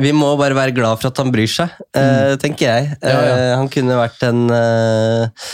[0.00, 2.96] Vi må bare være glad for at han bryr seg, eh, tenker jeg.
[3.02, 3.34] Ja, ja.
[3.36, 5.48] Eh, han kunne vært en eh,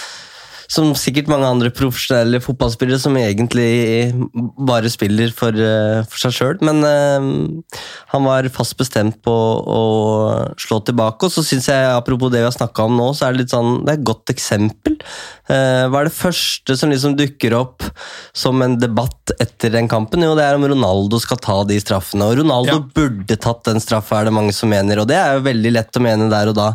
[0.69, 4.13] Som sikkert mange andre profesjonelle fotballspillere som egentlig
[4.69, 6.59] bare spiller for, eh, for seg sjøl.
[6.69, 7.79] Men eh,
[8.13, 9.81] han var fast bestemt på å
[10.61, 11.25] slå tilbake.
[11.25, 13.55] Og så syns jeg, apropos det vi har snakka om nå, så er det litt
[13.55, 14.99] sånn, det er et godt eksempel.
[15.49, 17.87] Eh, hva er det første som liksom dukker opp
[18.37, 20.21] som en debatt etter den kampen?
[20.21, 22.29] Jo, det er om Ronaldo skal ta de straffene.
[22.29, 22.85] Og Ronaldo Ja.
[23.01, 25.01] burde tatt den straffa, er det mange som mener.
[25.01, 26.69] Og det er jo veldig lett å mene der og da.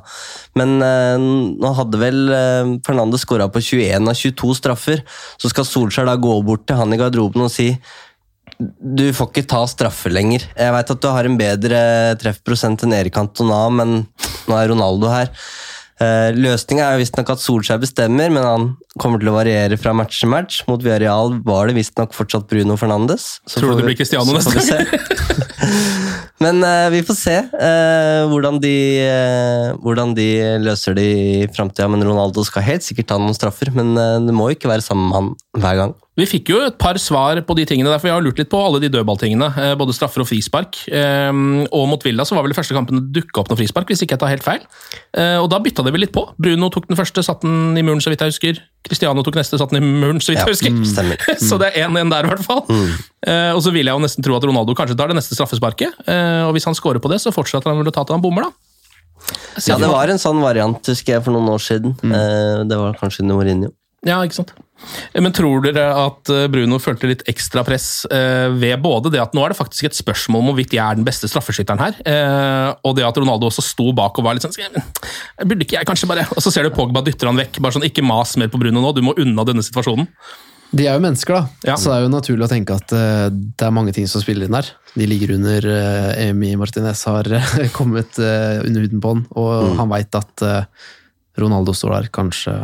[0.57, 1.21] Men eh,
[1.61, 5.03] nå hadde vel eh, Fernandes skåra på 21 av 22 straffer.
[5.41, 7.71] Så skal Solskjær da gå bort til han i garderoben og si
[8.59, 10.45] du får ikke ta straffer lenger.
[10.55, 11.79] Jeg veit at du har en bedre
[12.21, 14.03] treffprosent enn Erik Cantona, men
[14.47, 15.31] nå er Ronaldo her.
[16.01, 18.69] Uh, Løsninga er visstnok at Solskjær bestemmer, men han
[19.01, 20.63] kommer til å variere fra match til match.
[20.69, 23.37] Mot Villarreal var det visstnok fortsatt Bruno Fernandes.
[23.45, 24.87] Så Tror du det blir Cristiano neste gang?
[26.43, 28.75] Men uh, vi får se uh, hvordan, de,
[29.07, 30.27] uh, hvordan de
[30.63, 31.87] løser det i framtida.
[31.91, 34.83] Men Ronaldo skal helt sikkert ta noen straffer, men eh, det må jo ikke være
[34.83, 35.29] sammen med han
[35.63, 35.93] hver gang.
[36.13, 38.59] Vi fikk jo et par svar på de tingene, derfor jeg har lurt litt på
[38.61, 39.47] alle de dødballtingene.
[39.57, 40.77] eh, Både straffer og frispark.
[40.93, 41.31] Eh,
[41.73, 44.03] Og mot Villa så var vel de første kampen det dukka opp noe frispark, hvis
[44.05, 44.61] ikke jeg tar helt feil.
[45.17, 46.27] Eh, Og da bytta det vel litt på.
[46.37, 48.61] Bruno tok den første, satt den i muren, så vidt jeg husker.
[48.85, 50.69] Cristiano tok neste, satt den i muren, så vidt jeg husker.
[50.69, 51.17] mm, stemmer.
[51.49, 52.61] så det er 1-1 der, i hvert fall.
[52.69, 52.93] Mm.
[53.57, 55.97] Og så vil jeg jo nesten tro at Ronaldo kanskje tar det neste straffesparket.
[56.05, 58.21] Eh, Og hvis han scorer på det, så fortsetter han vel å ta til han
[58.21, 58.51] bommer, da.
[59.65, 61.97] Ja, det var en sånn variant, husker jeg, for noen år siden.
[62.05, 63.71] Eh, Det var kanskje under Mourinho.
[64.05, 64.53] Ja, ikke sant.
[65.13, 69.35] Men tror dere at eh, Bruno følte litt ekstra press eh, ved både det at
[69.35, 72.69] nå er det faktisk et spørsmål om hvorvidt jeg er den beste straffeskytteren her, eh,
[72.83, 74.81] og det at Ronaldo også sto bak og var litt sånn
[75.43, 77.59] Burde ikke jeg kanskje bare Og så ser du Pogba dytter han vekk.
[77.63, 80.07] bare sånn, Ikke mas mer på Bruno nå, du må unna denne situasjonen.
[80.73, 81.69] De er jo mennesker, da.
[81.69, 81.75] Ja.
[81.77, 84.55] Så det er jo naturlig å tenke at det er mange ting som spiller inn
[84.55, 84.71] der.
[84.97, 85.67] De ligger under
[86.17, 87.29] Emi Martinez har
[87.77, 90.45] kommet under huden på han, og han veit at
[91.37, 92.55] Ronaldo står der, kanskje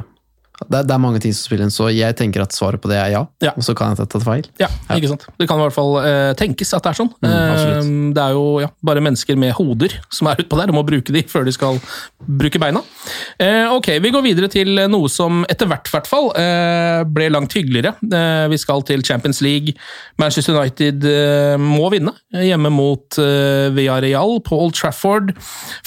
[0.67, 2.89] det er, det er mange ting som spiller inn, så jeg tenker at svaret på
[2.91, 3.21] det er ja.
[3.43, 3.53] Ja.
[3.55, 4.47] Og så kan jeg ta tatt feil.
[4.59, 5.23] Ja, ikke sant?
[5.39, 7.11] Det kan i hvert fall eh, tenkes at det er sånn.
[7.23, 10.77] Mm, Eh, det er jo ja, bare mennesker med hoder som er utpå der, og
[10.79, 11.79] må bruke de før de skal
[12.19, 12.81] bruke beina.
[13.39, 17.55] Eh, ok, vi går videre til noe som etter hvert, hvert fall, eh, ble langt
[17.55, 17.95] hyggeligere.
[18.03, 19.75] Eh, vi skal til Champions League.
[20.19, 25.33] Manchester United eh, må vinne hjemme mot eh, Villarreal på Old Trafford.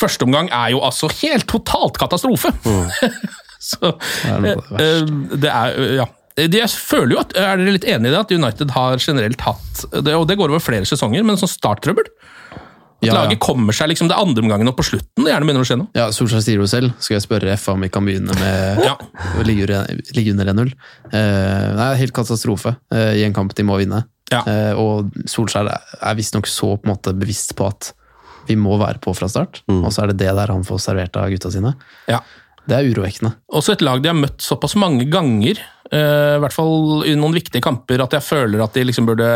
[0.01, 2.55] Første omgang er jo altså helt totalt katastrofe!
[3.71, 3.93] Så,
[4.27, 5.15] er noe av det eh,
[5.47, 6.09] det er, eh, ja.
[6.37, 9.41] Det- Jeg føler jo at, Er dere litt enig i det, at United har generelt
[9.45, 12.09] hatt det, Og det går over flere sesonger, men sånn starttrøbbel?
[12.13, 13.19] At Ja, ja.
[13.25, 15.25] laget kommer seg liksom det andre omgangen og på slutten.
[15.27, 15.89] Det gjerne begynner å skje noe.
[15.99, 16.93] Ja, Solskjær sier jo selv.
[17.03, 18.93] Skal jeg spørre F om vi kan begynne med Ja.
[18.95, 20.71] å ligge under- ligge under 1-0?
[21.11, 24.05] Det er helt katastrofe eh, i en kamp de må vinne.
[24.31, 24.45] Ja.
[24.47, 27.91] Eh, og Solskjær er, er visstnok så på en måte bevisst på at
[28.49, 31.15] vi må være på fra start, og så er det det der han får servert
[31.21, 31.75] av gutta sine.
[32.11, 32.19] Ja.
[32.69, 33.35] Det er urovekkende.
[33.53, 35.59] Også et lag de har møtt såpass mange ganger,
[35.91, 39.27] eh, i hvert fall i noen viktige kamper, at jeg føler at de liksom burde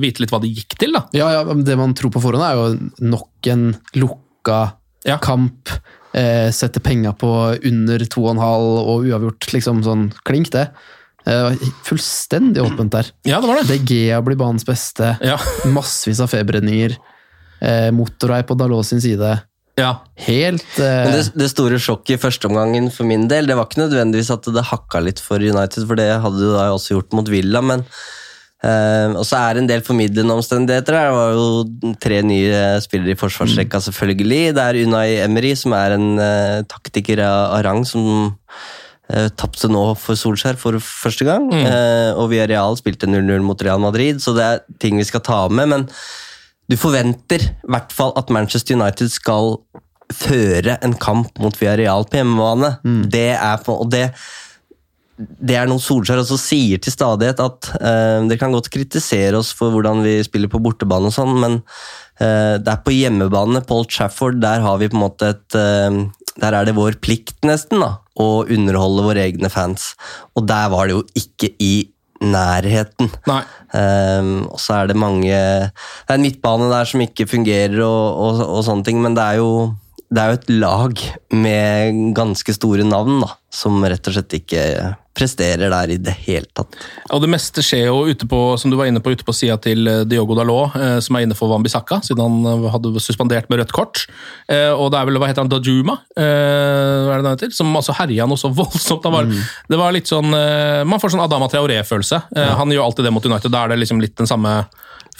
[0.00, 0.92] vite litt hva de gikk til.
[0.92, 1.06] da.
[1.16, 4.74] Ja, ja, Det man tror på forhånd, er jo nok en lukka
[5.06, 5.16] Ja.
[5.18, 5.68] kamp.
[6.14, 7.28] Eh, sette penga på
[7.64, 8.38] under 2,5
[8.86, 9.52] og uavgjort.
[9.52, 10.70] liksom sånn klink, det.
[11.26, 11.50] Eh,
[11.84, 13.10] fullstendig åpent der.
[13.26, 13.66] Ja, det var det.
[13.68, 15.16] De Gea blir banens beste.
[15.20, 15.36] Ja.
[15.66, 16.96] Massevis av feberredninger.
[17.60, 19.42] Eh, motorvei på Dalot sin side.
[19.76, 19.90] Ja.
[20.24, 20.84] Helt uh...
[21.04, 24.48] Men det, det store sjokket i førsteomgangen for min del, det var ikke nødvendigvis at
[24.54, 27.84] det hakka litt for United, for det hadde du da også gjort mot Villa, men
[28.64, 31.10] Uh, Og så er det en del formidlende omstendigheter her.
[31.10, 34.54] Det var jo tre nye spillere i forsvarsrekka, selvfølgelig.
[34.56, 38.32] Det er Unai Emery, som er en uh, taktiker av, av rang, som
[39.12, 41.50] uh, tapte nå for Solskjær for første gang.
[41.52, 45.44] Eh, og Villarreal spilte 0-0 mot Real Madrid, så det er ting vi skal ta
[45.52, 45.68] med.
[45.70, 45.86] men
[46.70, 49.56] du forventer i hvert fall at Manchester United skal
[50.12, 52.76] føre en kamp mot Villarreal på hjemmebane.
[53.10, 54.04] Det er på, og det,
[55.16, 59.52] det er noe Solskjær også sier til stadighet, at uh, dere kan godt kritisere oss
[59.56, 63.86] for hvordan vi spiller på bortebane og sånn, men uh, det er på hjemmebane, Paul
[63.90, 67.80] Trafford, der har vi på en måte et uh, Der er det vår plikt, nesten,
[67.80, 69.94] da, å underholde våre egne fans.
[70.36, 71.88] Og der var det jo ikke i
[72.22, 73.10] nærheten.
[73.76, 78.04] Ehm, og så er det mange Det er en midtbane der som ikke fungerer, og,
[78.16, 79.50] og, og sånne ting, men det er jo
[80.06, 81.00] det er jo et lag
[81.34, 84.60] med ganske store navn da, som rett og slett ikke
[85.16, 86.76] presterer der i det hele tatt.
[87.14, 89.56] Og det meste skjer jo ute på som du var inne på, ute på sida
[89.64, 93.48] til eh, Diogo Dalot, eh, som er inne for Wambisaka, siden han eh, hadde suspendert
[93.52, 94.04] med rødt kort.
[94.52, 96.22] Eh, og det er vel, hva heter han, Dajuma, eh,
[97.06, 97.54] hva er det han heter?
[97.56, 99.06] som altså herja noe så voldsomt.
[99.08, 99.30] Han var,
[99.72, 102.20] Det var litt sånn eh, Man får sånn Adama Traoré-følelse.
[102.36, 103.52] Eh, Han gjør alltid det mot United.
[103.54, 104.58] Da er det liksom litt den samme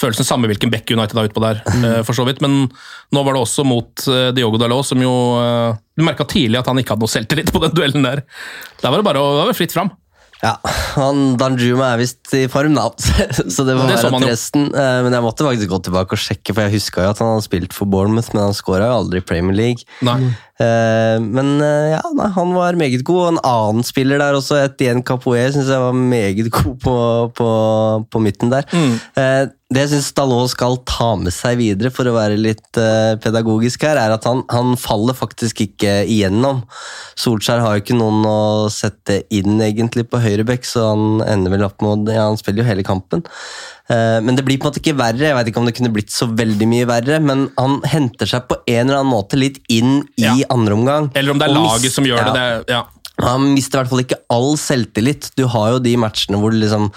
[0.01, 2.43] følelsen, samme hvilken bekk United er utpå der, eh, for så vidt.
[2.45, 2.67] Men
[3.13, 6.69] nå var det også mot eh, Diogo Dalot, som jo eh, Du merka tidlig at
[6.69, 8.27] han ikke hadde noe selvtillit på den duellen der.
[8.83, 9.95] Der var det bare å, det var fritt fram.
[10.43, 10.51] Ja,
[10.99, 12.91] han Danjuma er visst i form, da.
[13.55, 14.35] Så det må Det så være.
[14.37, 17.31] Eh, Men jeg måtte faktisk gå tilbake og sjekke, for jeg huska jo at han
[17.33, 19.89] hadde spilt for Bournemouth, men han skåra jo aldri i Premier League.
[20.05, 20.35] Nei.
[20.57, 23.23] Men ja, nei, han var meget god.
[23.23, 26.95] Og en annen spiller der også, Etienne Capoe, syns jeg var meget god på,
[27.37, 27.49] på,
[28.13, 28.69] på midten der.
[28.73, 28.95] Mm.
[29.77, 33.83] Det jeg syns Stallone skal ta med seg videre, for å være litt eh, pedagogisk
[33.85, 36.62] her, er at han, han faller faktisk ikke igjennom.
[37.21, 38.39] Solskjær har jo ikke noen å
[38.73, 42.71] sette inn egentlig på høyrebekk, så han ender vel opp med Ja, han spiller jo
[42.71, 43.27] hele kampen.
[43.93, 45.29] Eh, men det blir på en måte ikke verre.
[45.29, 48.49] Jeg vet ikke om det kunne blitt så veldig mye verre, men han henter seg
[48.49, 51.12] på en eller annen måte litt inn i andre omgang.
[51.12, 52.33] Eller om det er laget som gjør det.
[52.41, 52.87] Det ja.
[53.25, 55.31] Han mister i hvert fall ikke all selvtillit.
[55.39, 56.91] Du har jo de matchene hvor liksom,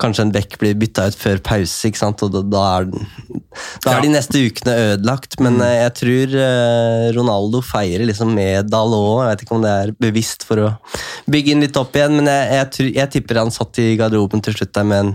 [0.00, 2.88] kanskje en bekk blir bytta ut før pause, og da, da er,
[3.84, 5.36] da er de neste ukene ødelagt.
[5.44, 9.26] Men eh, jeg tror eh, Ronaldo feirer liksom med Dalot.
[9.26, 10.72] Jeg vet ikke om det er bevisst for å
[11.28, 14.44] bygge inn litt opp igjen, men jeg, jeg, tror, jeg tipper han satt i garderoben
[14.44, 15.14] til slutt der med en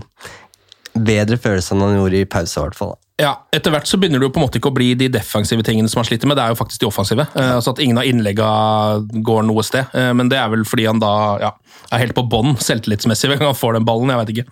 [0.92, 2.54] bedre følelse enn han gjorde i pause.
[2.60, 2.98] i hvert fall.
[3.20, 5.64] Ja, Etter hvert så begynner det jo på en måte ikke å bli de defensive
[5.66, 7.26] tingene som han sliter med, det er jo faktisk de offensive.
[7.36, 9.90] Eh, altså At ingen av innleggene går noe sted.
[9.92, 11.50] Eh, men det er vel fordi han da ja,
[11.92, 14.12] er helt på bånn selvtillitsmessig hver gang han får den ballen.
[14.12, 14.46] jeg vet ikke.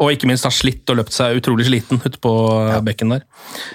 [0.00, 2.32] Og ikke minst har slitt og løpt seg utrolig sliten ute på
[2.70, 2.80] ja.
[2.84, 3.26] bekken der.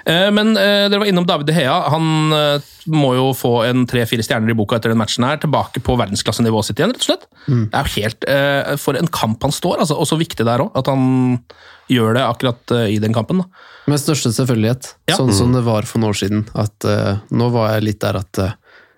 [0.09, 1.75] Eh, men eh, dere var innom David De Hea.
[1.93, 5.83] Han eh, må jo få en tre-fire stjerner i boka etter den matchen her, tilbake
[5.85, 7.29] på verdensklassenivået sitt igjen, rett og slett.
[7.45, 7.67] Mm.
[7.69, 10.57] Det er jo helt eh, For en kamp han står, altså, og så viktig det
[10.57, 11.45] er òg, at han
[11.93, 13.43] gjør det akkurat eh, i den kampen.
[13.43, 13.45] da.
[13.87, 14.93] Med største selvfølgelighet.
[15.11, 15.17] Ja.
[15.19, 15.55] Sånn som Mm.
[15.59, 16.43] det var for noen år siden.
[16.55, 18.53] At uh, Nå var jeg litt der at uh,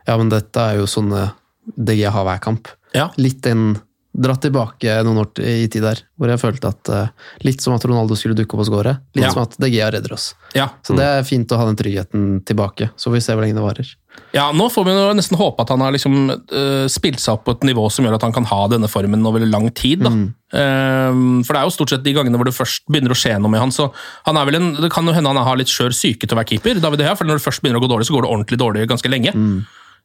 [0.08, 1.32] ja, men dette er jo sånne
[1.78, 2.68] DG har hver kamp.
[2.94, 3.08] Ja.
[3.18, 3.80] Litt den
[4.16, 7.10] Dratt tilbake noen år i tid der, hvor jeg følte at eh,
[7.44, 8.94] Litt som at Ronaldo skulle dukke opp og skåre.
[9.18, 9.32] Litt Ja.
[9.34, 10.30] som at DG redder oss.
[10.56, 10.70] Ja.
[10.88, 12.92] Så det er fint å ha den tryggheten tilbake.
[12.96, 13.92] Så får vi se hvor lenge det varer.
[14.32, 17.56] Ja, Nå får vi nesten håpe at han har liksom uh, spilt seg opp på
[17.58, 20.04] et nivå som gjør at han kan ha denne formen over lang tid.
[20.08, 20.12] da.
[20.56, 21.12] Eh,
[21.44, 23.52] for det er jo stort sett de gangene hvor det først begynner å skje noe
[23.52, 23.74] med han.
[23.76, 23.90] så
[24.28, 26.40] han er vel en, Det kan jo hende han har litt skjør syke til å
[26.40, 28.32] være keeper, David Hea, for når det først begynner å gå dårlig, så går det
[28.32, 29.34] ordentlig dårlig ganske lenge.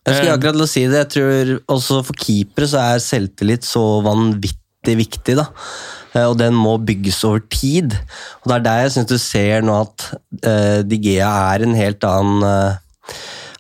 [0.07, 1.01] Jeg skulle akkurat til å si det.
[1.05, 5.37] Jeg tror også for keepere så er selvtillit så vanvittig viktig.
[5.37, 5.47] da.
[6.15, 7.97] Eh, Og den må bygges over tid.
[8.41, 10.07] Og det er der jeg syns du ser nå at
[10.47, 12.79] uh, Digea er en helt annen uh,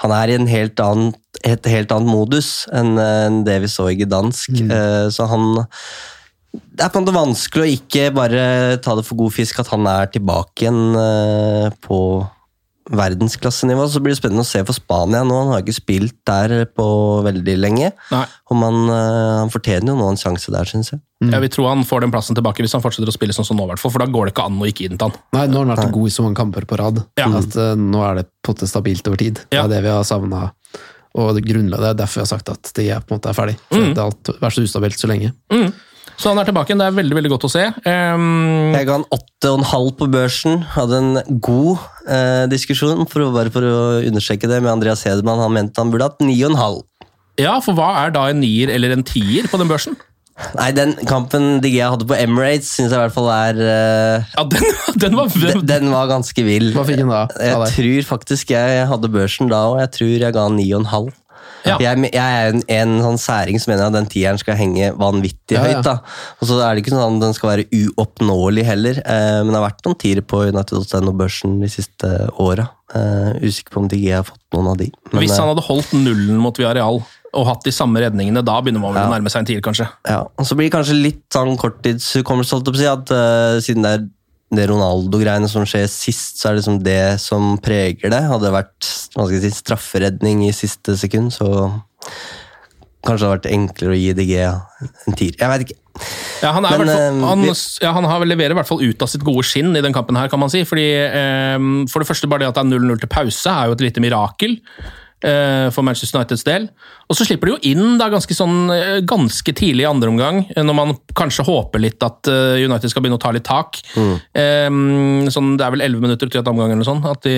[0.00, 1.12] Han er i en helt annen,
[1.44, 4.48] et helt annet modus enn eh, enn det vi så i Gdansk.
[4.64, 5.53] Eh, så han
[6.50, 8.42] det er på en måte vanskelig å ikke bare
[8.83, 11.98] ta det for god fisk at han er tilbake igjen eh, på
[12.90, 13.87] verdensklassenivå.
[13.90, 15.37] Så blir det spennende å se for Spania nå.
[15.44, 16.87] Han har ikke spilt der på
[17.26, 17.92] veldig lenge.
[18.11, 18.24] Nei.
[18.50, 21.00] Og han, eh, han fortjener jo nå en sjanse der, syns jeg.
[21.20, 23.59] Jeg vil tro han får den plassen tilbake hvis han fortsetter å spille sånn som
[23.59, 25.18] nå, hvertfall, hvert for da går det ikke an å ikke gi den til han.
[25.37, 27.03] Nei, nå har han vært god i så mange kamper på rad.
[27.20, 27.29] Ja.
[27.42, 29.42] At eh, Nå er det på en stabilt over tid.
[29.50, 30.48] Det er det vi har savna.
[31.18, 33.37] Og det grunnlaget er derfor vi har sagt at det er på en måte er
[33.37, 33.57] ferdig.
[33.68, 33.94] For Mm.
[33.94, 35.33] Det har vært så ustabilt så lenge.
[36.21, 37.63] Så han er tilbake igjen, det er veldig veldig godt å se.
[37.89, 38.75] Um...
[38.77, 40.61] Jeg ga han åtte og en halv på børsen.
[40.75, 45.41] Hadde en god eh, diskusjon, for å, bare for å understreke det, med Andreas Hedemann.
[45.41, 46.85] Han mente han burde hatt ni og en halv.
[47.41, 49.97] ja, for hva er da en nier eller en tier på den børsen?
[50.57, 54.45] Nei, den kampen DG hadde på Emirates, syns jeg i hvert fall er eh, Ja,
[54.49, 56.71] den, den var den, den var ganske vill.
[56.77, 57.25] Hva fikk han da?
[57.41, 60.69] Jeg jeg tror faktisk jeg hadde børsen da, og jeg tror jeg ga han ni
[60.73, 61.17] og en halv.
[61.67, 61.77] Ja.
[61.83, 65.59] Jeg, jeg er en, en sånn særing som mener at den tieren skal henge vanvittig
[65.59, 65.77] Ja, ja.
[65.77, 65.85] høyt.
[65.85, 65.97] da.
[66.41, 69.59] Og så er det ikke sånn at den skal være uoppnåelig heller, eh, men det
[69.61, 72.71] har vært noen tiere på United.no-børsen de siste åra.
[72.95, 74.89] Eh, usikker på om DG har fått noen av de.
[75.13, 78.57] Men, Hvis eh, han hadde holdt nullen mot Villarreal og hatt de samme redningene, da
[78.59, 79.87] begynner man vel å nærme seg en tier, kanskje.
[80.09, 83.13] Ja, og Så blir det kanskje litt sånn korttidshukommelse, holdt jeg på å si, at
[83.15, 84.09] uh, siden det er
[84.51, 88.23] det Ronaldo-greiene som skjer sist, så er det liksom det som preger det.
[88.27, 91.51] Hadde det vært si, strafferedning i siste sekund, så
[93.07, 95.37] kanskje det hadde vært enklere å gi DG en tier.
[95.39, 95.79] Jeg vet ikke.
[96.41, 98.69] Ja, han, er Men, fall, eh, han, vi- ja, han har vel leverer i hvert
[98.69, 100.63] fall ut av sitt gode skinn i den kampen her, kan man si.
[100.69, 101.59] Fordi, eh,
[101.93, 104.03] for det første, bare det at det er 0-0 til pause, er jo et lite
[104.03, 104.59] mirakel.
[105.27, 106.69] Eh, For Manchester Uniteds del.
[107.11, 110.43] Og så slipper de jo inn da ganske, sånn, eh, ganske tidlig i andre omgang,
[110.55, 113.81] eh, når man kanskje håper litt at United skal begynne å ta litt tak.
[113.97, 114.69] Eh,
[115.35, 117.09] sånn, det er vel 11 minutter til et omgang eller noe sånt.
[117.11, 117.35] At de,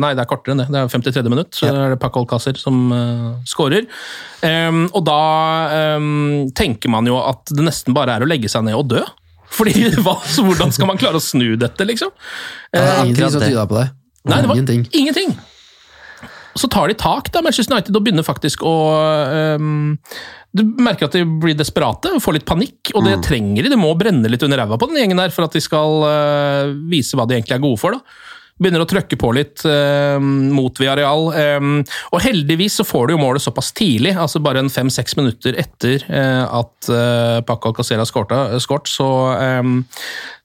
[0.00, 0.68] nei, det er kortere enn det.
[0.70, 1.32] Det er 53.
[1.32, 3.88] minutt, så er det Paco Alcácer som uh, skårer.
[4.44, 8.66] Um, og da um, tenker man jo at det nesten bare er å legge seg
[8.66, 9.02] ned og dø.
[9.54, 12.10] Fordi hva, så hvordan skal man klare å snu dette, liksom?
[12.74, 13.88] Det er ingenting som tyda på det.
[14.24, 14.86] Nei, det var Ingenting.
[14.96, 15.34] ingenting.
[16.54, 18.74] Så tar de tak, da, Manchester United, og begynner faktisk å
[19.58, 19.96] um,
[20.54, 23.72] Du merker at de blir desperate og får litt panikk, og det trenger de.
[23.74, 26.70] Det må brenne litt under ræva på den gjengen der for at de skal uh,
[26.90, 27.98] vise hva de egentlig er gode for.
[27.98, 28.22] da.
[28.54, 31.24] Begynner å trøkke på litt eh, mot Villarreal.
[31.34, 31.64] eh,
[32.14, 36.04] og heldigvis så får du jo målet såpass tidlig, altså bare en fem-seks minutter etter
[36.06, 39.72] eh, at eh, Paco Alcacera skåret, så, eh,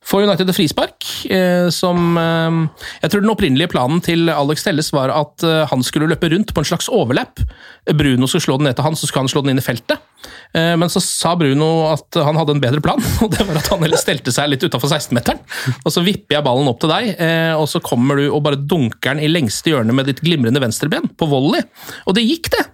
[0.05, 4.91] får United et frispark, eh, som eh, Jeg tror den opprinnelige planen til Alex Telles
[4.95, 7.41] var at eh, han skulle løpe rundt på en slags overlapp.
[7.93, 9.99] Bruno skulle slå den ned til han, så skulle han slå den inn i feltet.
[10.53, 13.69] Eh, men så sa Bruno at han hadde en bedre plan, og det var at
[13.73, 15.41] han heller stelte seg litt utafor 16-meteren.
[15.83, 18.59] Og så vipper jeg ballen opp til deg, eh, og så kommer du og bare
[18.59, 21.65] dunker den i lengste hjørne med ditt glimrende venstreben, på volley.
[22.09, 22.65] Og det gikk, det!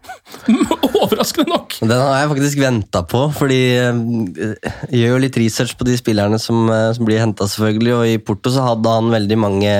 [1.03, 1.77] Overraskende nok.
[1.81, 4.55] Den har jeg faktisk venta på, fordi eh,
[4.91, 7.97] jeg gjør jo litt research på de spillerne som, som blir henta, selvfølgelig.
[7.97, 9.75] Og i Porto så hadde han veldig mange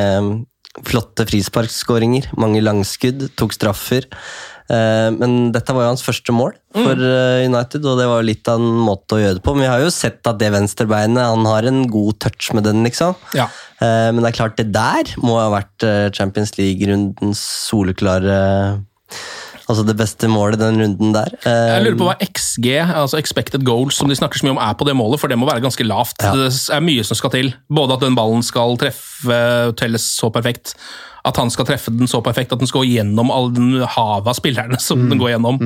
[0.84, 2.34] flotte frisparkskåringer.
[2.42, 4.08] Mange langskudd, tok straffer.
[4.66, 8.30] Eh, Men dette var jo hans første mål for eh, United, og det var jo
[8.32, 9.54] litt av en måte å gjøre det på.
[9.54, 12.82] Men vi har jo sett at det venstrebeinet Han har en god touch med den,
[12.88, 13.14] liksom.
[13.38, 13.48] Ja.
[13.80, 15.86] Eh, Men det er klart, det der må ha vært
[16.18, 18.40] Champions League-rundens soleklare
[19.66, 21.32] Altså det beste målet den runden der.
[21.42, 24.76] Jeg lurer på hva XG, altså expected goals, som de snakker så mye om, er
[24.78, 26.22] på det målet, for det må være ganske lavt.
[26.22, 26.36] Ja.
[26.38, 27.50] Det er mye som skal til.
[27.74, 29.40] Både at den ballen skal treffe
[29.80, 30.76] Telles så perfekt,
[31.26, 34.30] at han skal treffe den så perfekt at den skal gå gjennom all den havet
[34.30, 35.62] av spillerne som den går gjennom.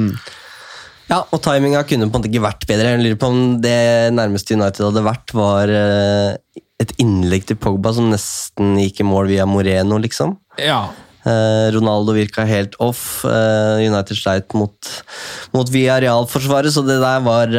[1.10, 2.93] Ja, og timinga kunne på en måte ikke vært bedre.
[2.93, 3.80] Jeg lurer på om det
[4.14, 9.32] nærmeste United hadde vært, var eh, et innlegg til Pogba som nesten gikk i mål
[9.32, 10.38] via Moreno, liksom.
[10.62, 10.84] Ja.
[11.26, 13.26] Eh, Ronaldo virka helt off.
[13.26, 14.91] Eh, United sleit mot,
[15.55, 17.57] mot Villarreal-forsvaret, så det der var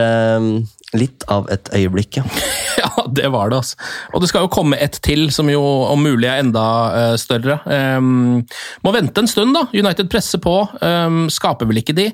[0.96, 2.24] litt av et øyeblikk, ja.
[2.82, 3.78] ja, det var det, altså.
[4.14, 7.60] Og det skal jo komme et til, som jo om mulig er enda uh, større.
[7.66, 8.40] Um,
[8.86, 9.66] må vente en stund, da.
[9.76, 10.56] United presser på.
[10.82, 12.10] Um, skaper vel ikke de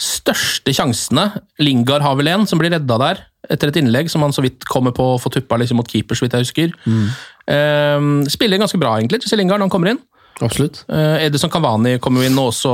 [0.00, 1.30] største sjansene.
[1.62, 3.22] Lingard har vel en som blir redda der,
[3.52, 6.18] etter et innlegg som han så vidt kommer på å få tuppa liksom, mot keeper,
[6.18, 6.76] så vidt jeg husker.
[6.84, 10.02] Um, spiller ganske bra, egentlig, Jesse Lingard, når han kommer inn.
[10.44, 10.82] Absolutt.
[10.90, 12.72] Uh, Edison Cavani kommer jo inn og også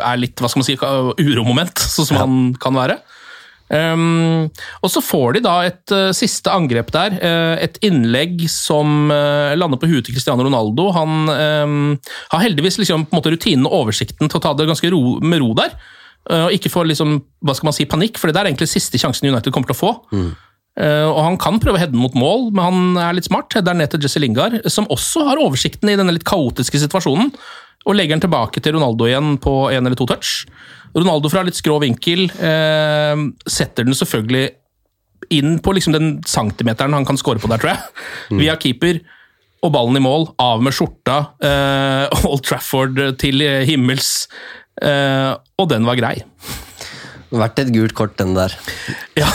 [0.00, 0.78] er litt hva skal man si,
[1.26, 3.00] uromoment, sånn som han kan være.
[3.70, 4.48] Um,
[4.82, 7.14] og så får de da et uh, siste angrep der.
[7.22, 10.88] uh, et innlegg som uh, lander på huet til Cristiano Ronaldo.
[10.96, 11.78] Han um,
[12.32, 15.20] har heldigvis liksom, på en måte rutinen og oversikten til å ta det ganske ro,
[15.22, 15.76] med ro der.
[16.30, 19.30] og ikke få liksom, hva skal man si, panikk, for det er egentlig siste sjansen
[19.30, 19.92] United kommer til å få.
[20.80, 23.54] Uh, og Han kan prøve å heade mot mål, men han er litt smart.
[23.54, 27.30] Header ned til Jesse Lingard, som også har oversikten i denne litt kaotiske situasjonen.
[27.88, 30.42] Og legger den tilbake til Ronaldo igjen på en eller to touch.
[30.96, 34.48] Ronaldo fra litt skrå vinkel eh, setter den selvfølgelig
[35.30, 38.06] inn på liksom den centimeteren han kan score på der, tror jeg.
[38.40, 38.98] Via keeper.
[39.60, 41.18] Og ballen i mål, av med skjorta.
[41.44, 44.24] Eh, Old Trafford til himmels.
[44.80, 45.30] Eh,
[45.60, 46.16] og den var grei.
[47.30, 48.56] Verdt et gult kort, den der.
[49.20, 49.28] Ja,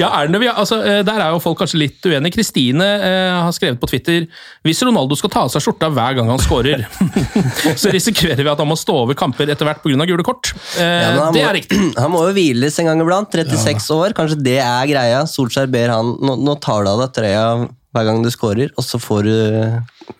[0.00, 0.48] ja er den det?
[0.52, 2.34] Altså, eh, der er jo folk kanskje litt uenige.
[2.36, 4.26] Kristine eh, har skrevet på Twitter
[4.66, 6.84] hvis Ronaldo skal ta av seg skjorta hver gang han scorer,
[7.80, 10.06] så risikerer vi at han må stå over kamper etter hvert pga.
[10.10, 10.52] gule kort.
[10.76, 11.80] Eh, Ja, det må- er riktig.
[12.02, 13.32] Han må jo hviles en gang iblant.
[13.32, 15.22] 36 år, kanskje det er greia.
[15.28, 17.44] Solskjær ber han nå, nå tar du av deg trøya
[17.90, 19.32] hver gang du scorer, og så får du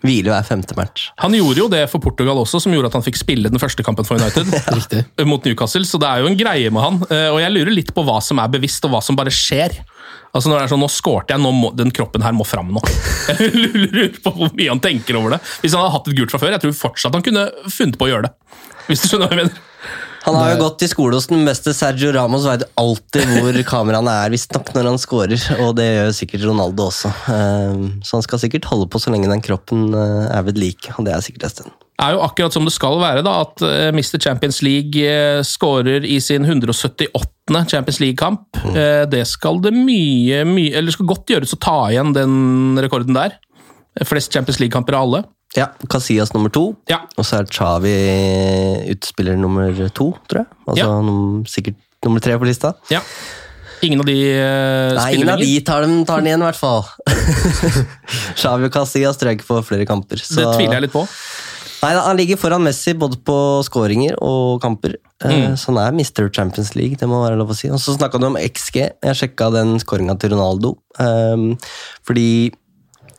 [0.03, 1.05] hvile hver femte match.
[1.23, 3.85] Han gjorde jo det for Portugal også, som gjorde at han fikk spille den første
[3.87, 4.51] kampen for United.
[4.91, 5.25] ja.
[5.27, 6.99] mot Newcastle, så det er jo en greie med han.
[7.07, 9.77] Eh, Og jeg lurer litt på hva som er bevisst, og hva som bare skjer.
[10.35, 12.69] Altså når det er sånn, Nå skårte jeg, nå må, den kroppen her må fram
[12.75, 12.83] nå.
[13.31, 15.41] Jeg lurer på hvor mye han tenker over det.
[15.63, 18.07] Hvis han hadde hatt et gult fra før, jeg tror fortsatt han kunne funnet på
[18.07, 18.33] å gjøre det.
[18.87, 19.67] Hvis du skjønner hva jeg mener.
[20.21, 24.13] Han har jo gått i skole hos den beste Sergio Ramos, veit alltid hvor kameraene
[24.25, 27.09] er visstnok når han scorer, og det gjør sikkert Ronaldo også.
[27.33, 30.93] Eh, Så han skal sikkert holde på så lenge den kroppen eh, er ved like,
[30.97, 31.73] og det er sikkert en stund.
[32.01, 34.17] Det er jo akkurat som det skal være, da, at eh, Mr.
[34.21, 37.27] Champions League eh, skårer i sin 178.
[37.67, 38.45] Champions League-kamp.
[38.63, 38.75] Mm.
[39.11, 43.17] Det skal det mye, mye Eller det skal godt gjøres å ta igjen den rekorden
[43.17, 43.33] der.
[44.07, 45.21] Flest Champions League-kamper av alle.
[45.57, 47.01] Ja, Casillas nummer to, Ja.
[47.17, 47.91] og så er Xavi
[48.93, 50.47] utspiller nummer to, tror jeg.
[50.67, 51.01] Altså Ja.
[51.03, 51.75] num- sikkert
[52.05, 52.73] nummer tre på lista.
[52.89, 53.01] Ja.
[53.83, 56.55] Ingen av de eh, Nei, ingen av de tar den, tar den igjen, i hvert
[56.55, 56.85] fall.
[58.37, 60.21] Xavi og Casillas tror jeg ikke får flere kamper.
[60.21, 60.37] Så.
[60.39, 61.05] Det tviler jeg litt på.
[61.81, 63.35] Nei, Han ligger foran Messi både på
[63.65, 64.95] skåringer og kamper.
[65.23, 65.53] Eh, Mm.
[65.57, 66.29] Så han er Mr.
[66.33, 67.69] Champions League, det må være lov å si.
[67.69, 68.89] Og så snakka du om XG.
[69.03, 70.77] Jeg sjekka den skåringa til Ronaldo.
[70.99, 71.57] Um,
[72.05, 72.51] fordi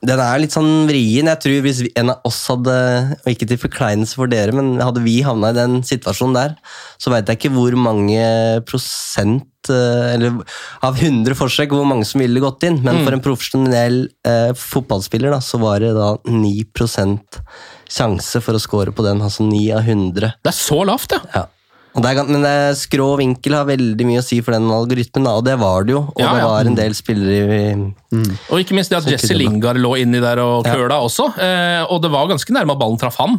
[0.04, 1.28] den er litt sånn vrien.
[1.30, 4.80] Jeg tror Hvis vi- en av oss hadde, og ikke til forkleinelse for dere, men
[4.80, 6.56] hadde vi havna i den situasjonen der,
[6.98, 10.42] så veit jeg ikke hvor mange prosent eh, eller
[10.82, 12.82] av 100 forsøk hvor mange som ville gått inn.
[12.82, 13.04] Men Mm.
[13.04, 17.38] for en profesjonell eh, fotballspiller da, så var det da 9%
[17.88, 19.20] sjanse for å score på den.
[19.22, 20.34] Altså 9 av 100.
[20.42, 21.20] Det er så lavt, ja.
[21.34, 21.46] Ja.
[21.92, 24.70] Og det er, men det er, skrå vinkel har veldig mye å si for den
[24.72, 26.00] algoritmen, da, og det var det jo.
[26.14, 27.74] Og Ja, det var en del spillere i
[28.48, 29.36] Og ikke minst det at Jesse.
[29.36, 30.74] Lingard lå inni der og Ja.
[30.74, 31.28] køla også.
[31.36, 33.36] Eh, og det var ganske nærme at ballen traff han.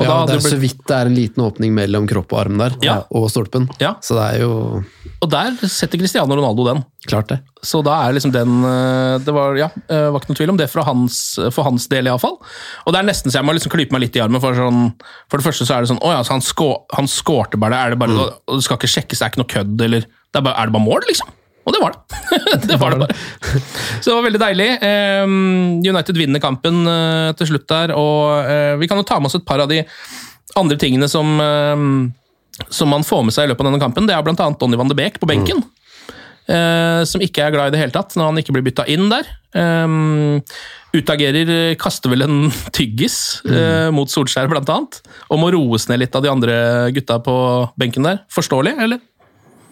[0.00, 0.08] Ja.
[0.08, 0.54] Og ja, det er blitt...
[0.54, 3.00] så vidt det er en liten åpning mellom kropp og arm der, Ja.
[3.10, 3.68] og stolpen.
[3.82, 3.96] Ja.
[4.04, 4.52] Så det er jo
[5.20, 6.78] og der setter Cristiano Ronaldo den.
[7.06, 7.40] klart det.
[7.62, 10.56] Så da er liksom den eh, Det var, ja, eh, var ikke noe tvil om
[10.60, 11.18] det hans,
[11.52, 12.38] for hans del, iallfall.
[12.86, 14.40] Og det er nesten så jeg må liksom klype meg litt i armen.
[14.40, 14.94] For, sånn,
[15.28, 17.76] for det første så er det sånn Å ja, så han, skå, han skårte bare
[17.76, 17.82] det.
[17.82, 18.40] Er det bare mm.
[18.56, 20.76] Det skal ikke sjekkes, det er ikke noe kødd, eller det er, bare, er det
[20.78, 21.36] bare mål, liksom?
[21.70, 22.20] Og det var det.
[22.68, 23.14] det var det bare.
[24.02, 24.70] Så det var veldig deilig.
[24.82, 25.34] Eh,
[25.86, 29.38] United vinner kampen eh, til slutt der, og eh, vi kan jo ta med oss
[29.38, 29.84] et par av de
[30.58, 31.84] andre tingene som eh,
[32.68, 34.34] som man får med seg i løpet av denne kampen, det er bl.a.
[34.60, 35.62] Donny van de Beek på benken.
[36.50, 39.06] eh, som ikke er glad i det hele tatt når han ikke blir bytta inn
[39.12, 39.28] der.
[39.54, 40.38] Um,
[40.94, 42.36] utagerer kaster vel en
[42.76, 45.00] tyggis uh, mot Solskjær, blant annet.
[45.30, 46.56] Og må roes ned litt av de andre
[46.94, 47.34] gutta på
[47.80, 48.20] benken der.
[48.34, 49.00] Forståelig, eller?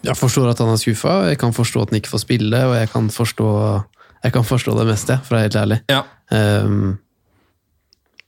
[0.08, 2.74] Jeg forstår at han er skuffa, jeg kan forstå at han ikke får spille, og
[2.78, 3.48] jeg kan forstå,
[4.24, 5.78] jeg kan forstå det meste, for å være helt ærlig.
[5.92, 6.02] Ja.
[6.32, 6.96] Um,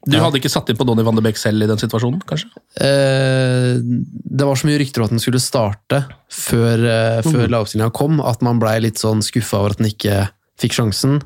[0.09, 2.49] Du hadde ikke satt inn på Donny van de Beek selv i den situasjonen, kanskje?
[2.81, 5.99] eh, det var så mye rykter om at han skulle starte
[6.33, 7.51] før, eh, før Mhm.
[7.53, 11.20] lagoppstillinga kom, at man blei litt sånn skuffa over at han ikke fikk sjansen.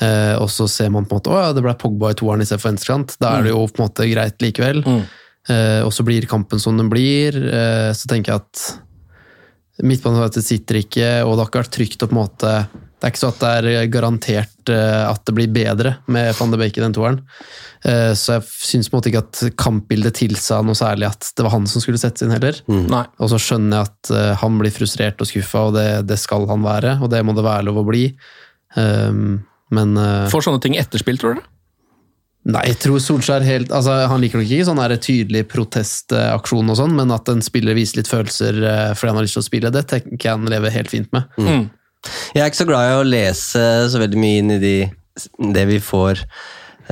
[0.00, 2.40] Eh, og så ser man på en måte å ja, det ble Pogba i toeren
[2.42, 3.16] istedenfor venstrekant.
[3.20, 4.82] Da er det jo på en måte greit likevel.
[4.84, 5.04] Mm.
[5.48, 7.34] Eh, og så blir kampen som den blir.
[7.34, 8.78] Eh, så tenker jeg at
[9.82, 13.12] midtbanefeltet sitter ikke, og det har ikke vært trygt å på en måte Det er
[13.12, 16.78] ikke så at det er garantert eh, at det blir bedre med van de Beek
[16.78, 17.18] i den toeren.
[17.84, 21.44] Eh, så jeg syns på en måte ikke at kampbildet tilsa noe særlig at det
[21.44, 22.56] var han som skulle settes inn heller.
[22.70, 22.86] Mm.
[22.94, 26.48] Og så skjønner jeg at eh, han blir frustrert og skuffa, og det, det skal
[26.48, 28.06] han være, og det må det være lov å bli.
[28.78, 29.42] Um,
[29.74, 31.50] men eh, Får sånne ting etterspill, tror dere?
[32.44, 36.96] Nei, jeg tror Solskjær helt altså, Han liker nok ikke sånn tydelig protestaksjon og sånn,
[36.98, 39.72] men at en spiller viser litt følelser eh, fordi han har lyst til å spille,
[39.72, 41.30] det tenker jeg han lever helt fint med.
[41.40, 41.64] Mm.
[42.36, 44.74] Jeg er ikke så glad i å lese så veldig mye inn i de,
[45.56, 46.20] det vi får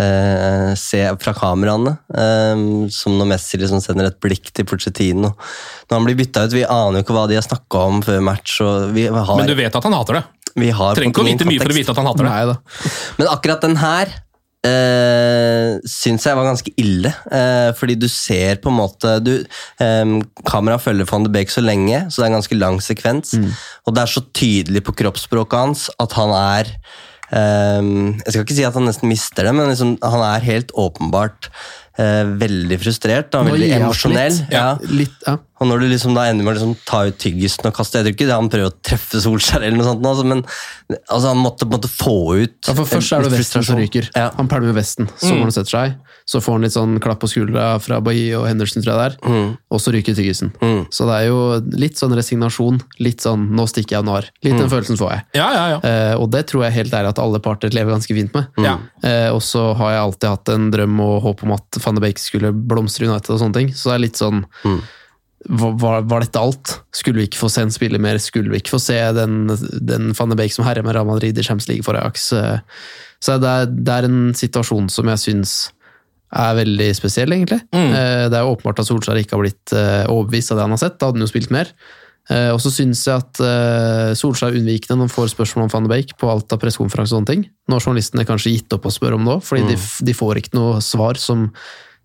[0.01, 1.95] eh, se fra kameraene.
[2.17, 2.65] Eh,
[2.97, 5.35] som når Messi liksom sender et blikk til Pochettino.
[5.91, 8.25] Når han blir bytta ut, vi aner jo ikke hva de har snakka om før
[8.25, 8.57] match.
[8.65, 10.27] Og vi har, Men du vet at han hater det.
[10.65, 12.33] vi har Trenger ikke å vite mye for å vite at han hater det.
[12.33, 12.93] Nei da.
[13.21, 14.21] Men akkurat den her
[14.67, 17.13] uh, syns jeg var ganske ille.
[17.31, 19.45] eh, fordi du ser på en måte du,
[19.81, 20.13] eh,
[20.49, 23.35] Kameraet følger van de Beek så lenge, så det er en ganske lang sekvens.
[23.87, 26.71] Og det er så tydelig på kroppsspråket hans at han er
[27.33, 27.83] eh,
[28.25, 31.51] Jeg skal ikke si at han nesten mister det, men liksom, han er helt åpenbart
[31.99, 33.35] eh, veldig frustrert.
[33.35, 34.37] Er veldig emosjonell.
[34.37, 34.53] litt.
[34.53, 34.77] Ja.
[34.89, 35.39] Litt, ja.
[35.63, 38.07] Og når du liksom da ender med å liksom ta ut tyggisen og kaste Jeg
[38.09, 40.41] tror ikke det han prøver å treffe Solskjær, eller noe sånt, altså, men
[41.07, 44.09] altså, han måtte måte få ut Ja, for Først er det vesten som ryker.
[44.19, 44.31] Ja.
[44.41, 45.43] Han pælmer vesten, så Mm.
[45.47, 45.95] han setter seg.
[46.27, 49.07] Så får han litt sånn klapp på skuldra fra Bailly og Henderson, tror jeg det
[49.27, 49.31] er.
[49.31, 49.49] Mm.
[49.75, 50.53] Og så ryker tyggisen.
[50.95, 51.39] Så det er jo
[51.79, 52.81] litt sånn resignasjon.
[53.03, 54.29] Litt sånn 'nå stikker jeg og nar'.
[54.43, 54.59] Litt Mm.
[54.61, 55.23] den følelsen får jeg.
[55.35, 55.79] Ja, ja, ja.
[55.83, 58.47] Eh, og det tror jeg helt ærlig at alle parter lever ganske fint med.
[58.59, 58.79] Ja.
[59.03, 62.01] Eh, og så har jeg alltid hatt en drøm og håp om at van de
[62.01, 63.69] Beek skulle blomstre i United og sånne ting.
[63.75, 64.45] Så det er litt sånn
[65.49, 66.77] var, var- dette alt?
[66.95, 68.19] Skulle vi ikke få se en spiller mer?
[68.23, 69.47] Skulle vi ikke få se den,
[69.83, 72.33] den van de Beek som herjer med Real Madrid i Champions League for Ajax?
[72.33, 72.59] Eh,
[73.23, 75.57] Så det er, det er en situasjon som jeg syns
[76.35, 77.61] er veldig spesiell, egentlig.
[77.77, 77.91] Mm.
[78.33, 80.97] Det er åpenbart at Solskjær ikke har blitt eh, overbevist av det han har sett.
[80.99, 81.69] Da hadde han jo spilt mer.
[82.31, 85.73] Eh, Og så syns jeg at eh, Solskjær er unnvikende når han får spørsmål om
[85.75, 87.45] van de Beek på alt av pressekonferanse og sånne ting.
[87.69, 89.77] Nå har journalistene kanskje gitt opp å spørre om det òg, fordi de,
[90.09, 91.51] de får ikke noe svar som,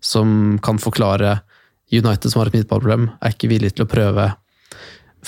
[0.04, 1.38] som kan forklare
[1.92, 4.30] United som har et midtballproblem, er ikke villig til å prøve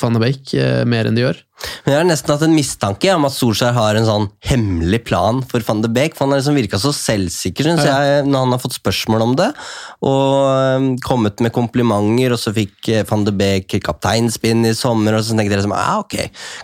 [0.01, 1.39] van de Beek eh, mer enn de gjør.
[1.85, 5.43] Men jeg har nesten hatt en mistanke om at Solskjær har en sånn hemmelig plan
[5.51, 6.15] for van de Beek.
[6.17, 9.35] For han har liksom virka så selvsikker synes jeg, når han har fått spørsmål om
[9.41, 9.51] det.
[10.07, 15.19] Og øhm, kommet med komplimenter, og så fikk eh, van de Beek kapteinspinn i sommer.
[15.19, 16.19] Og så tenkte jeg liksom, ja ok,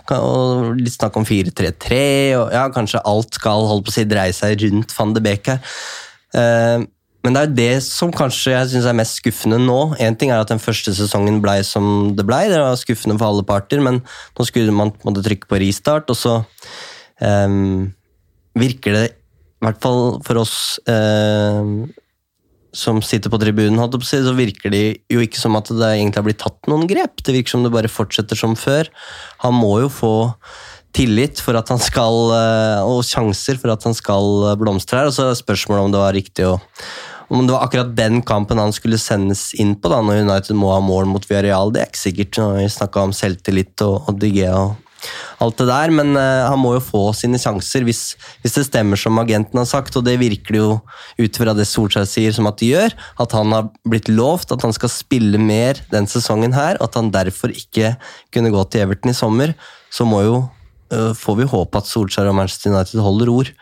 [0.09, 2.01] Kan- og litt snakk om 4-3-3,
[2.39, 5.53] og ja, kanskje alt skal holde på å si dreie seg rundt van de Beek
[5.53, 5.75] her.
[6.37, 6.87] Eh,
[7.25, 9.79] men det er det som kanskje jeg synes er mest skuffende nå.
[10.03, 13.31] En ting er at den første sesongen blei som det blei, det var skuffende for
[13.31, 13.99] alle parter, men
[14.37, 16.35] nå skulle man på trykke på restart, og så
[17.19, 17.89] um,
[18.57, 19.05] virker det,
[19.57, 20.55] i hvert fall for oss
[20.87, 21.89] um,
[22.77, 26.41] som sitter på tribunen, så virker det jo ikke som at det egentlig har blitt
[26.43, 27.23] tatt noen grep.
[27.25, 28.91] Det virker som det bare fortsetter som før.
[29.43, 30.13] Han må jo få
[30.97, 35.11] tillit for at han skal, eh, og sjanser for at han skal blomstre her.
[35.11, 36.57] Og så er spørsmålet om det var riktig å
[37.27, 40.71] om det var akkurat den kampen han skulle sendes inn på da, når United må
[40.71, 42.37] ha mål mot Villarreal, det er ikke sikkert.
[42.39, 44.77] Når vi snakka om selvtillit og, og DG og
[45.43, 48.01] alt det der, men uh, han må jo få sine sjanser hvis,
[48.41, 50.67] hvis det stemmer som agenten har sagt, og det virker jo
[51.19, 54.65] ut fra det Solskjær sier som at det gjør, at han har blitt lovt at
[54.65, 57.93] han skal spille mer den sesongen her, at han derfor ikke
[58.33, 59.53] kunne gå til Everton i sommer,
[59.93, 60.37] så må jo
[60.89, 63.53] får vi håpe at Solskjær og Manchester United holder ord.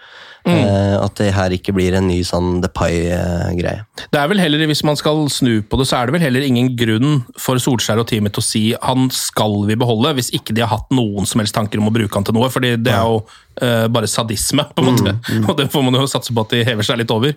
[0.46, 1.02] Mm.
[1.02, 3.80] at det her ikke blir en ny sånn Depay-greie.
[4.14, 6.46] Det er vel heller, Hvis man skal snu på det, så er det vel heller
[6.46, 10.54] ingen grunn for Solskjær og teamet til å si han skal vi beholde, hvis ikke
[10.54, 12.52] de har hatt noen som helst tanker om å bruke han til noe.
[12.54, 15.16] fordi det er jo uh, bare sadisme, på en måte.
[15.50, 17.34] Og det får man jo satse på at de hever seg litt over.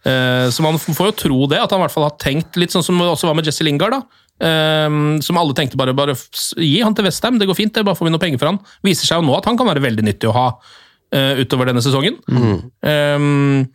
[0.00, 2.72] Eh, så man får jo tro det, at han i hvert fall har tenkt litt
[2.72, 3.98] sånn som det også var med Jesse Lingard.
[3.98, 4.26] da.
[4.40, 7.98] Eh, som alle tenkte bare, bare gi han til Westham, det går fint, det bare
[7.98, 8.62] får vi noe penger for han.
[8.86, 11.82] Viser seg jo nå at han kan være veldig nyttig å ha uh, utover denne
[11.84, 12.16] sesongen.
[12.30, 13.66] Um,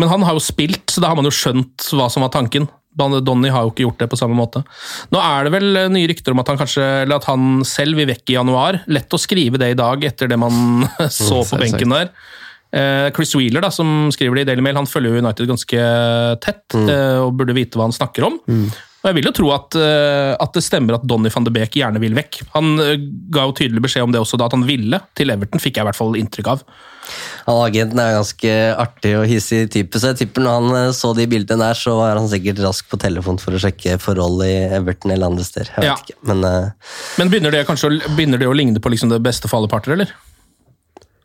[0.00, 2.68] men han har jo spilt, så da har man jo skjønt hva som var tanken.
[2.98, 4.64] Donny har jo ikke gjort det på samme måte.
[5.14, 8.00] Nå er det vel eh, nye rykter om at han kanskje, eller at han selv
[8.00, 8.80] vil vekk i januar.
[8.90, 10.84] Lett å skrive det i dag etter det man
[11.20, 12.10] så på benken der.
[12.74, 15.88] Eh, Chris Wheeler, da, som skriver det i Daily Mail, han følger jo United ganske
[16.42, 16.90] tett mm.
[17.24, 18.40] og burde vite hva han snakker om.
[19.00, 21.78] Og Jeg vil jo tro at, eh, at det stemmer at Donny van de Beek
[21.80, 22.42] gjerne vil vekk.
[22.52, 22.98] Han eh,
[23.32, 25.86] ga jo tydelig beskjed om det også da, at han ville til Everton, fikk jeg
[25.86, 26.64] i hvert fall inntrykk av.
[27.46, 31.14] Han Agenten er ganske artig og hissig type, så jeg tipper når han eh, så
[31.16, 34.52] de bildene der, så var han sikkert rask på telefon for å sjekke forhold i
[34.68, 35.72] Everton eller andre steder.
[35.78, 35.96] Jeg vet Ja.
[35.96, 36.92] ikke, men uh...
[37.22, 39.96] Men begynner det kanskje begynner det å ligne på liksom det beste for alle parter,
[39.96, 40.12] eller?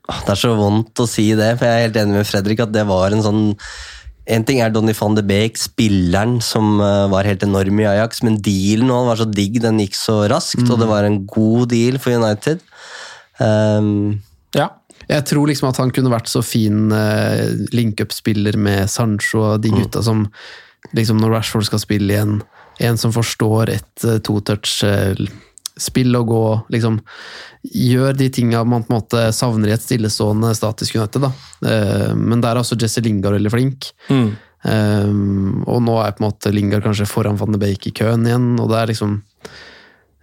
[0.06, 2.72] Det er så vondt å si det, for jeg er helt enig med Fredrik at
[2.72, 3.44] det var en sånn
[4.26, 8.24] En ting er Donny van de Beek, spilleren som eh, var helt enorm i Ajax,
[8.26, 11.70] men dealen han var så digg, den gikk så raskt, og det var en god
[11.76, 12.64] deal for United.
[13.38, 14.22] Um,
[14.56, 14.70] Ja.
[15.10, 19.70] Jeg tror liksom at han kunne vært så fin uh, link-up-spiller med Sancho og de
[19.70, 20.24] gutta som
[20.98, 22.40] liksom når Rashford skal spille igjen,
[22.82, 24.18] en som forstår et uh,
[25.76, 27.02] to-touch-spill og gå liksom
[27.66, 31.22] Gjør de tinga man på en måte savner i et stillestående statisk United.
[31.22, 31.32] da.
[31.66, 33.88] Eh, men der er også Jesse Lingard veldig flink.
[34.64, 35.08] Eh,
[35.66, 38.60] og nå er på en måte Lingard kanskje foran Van de Beek i køen igjen,
[38.60, 39.16] og det er liksom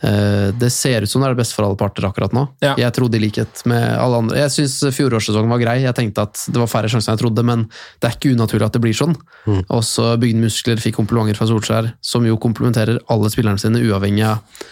[0.05, 2.47] uh, Det ser ut som det er det beste for alle parter akkurat nå.
[2.63, 2.77] Ja.
[2.79, 5.81] Jeg trodde i likhet med alle andre Jeg syns fjorårssesongen var grei.
[5.83, 7.67] Jeg tenkte at det var færre sjanser enn jeg trodde, men
[7.99, 9.19] det er ikke unaturlig at det blir sånn.
[9.67, 14.63] Også bygde muskler, fikk komplimenter fra Solskjær, som jo komplementerer alle spillerne sine, uavhengig av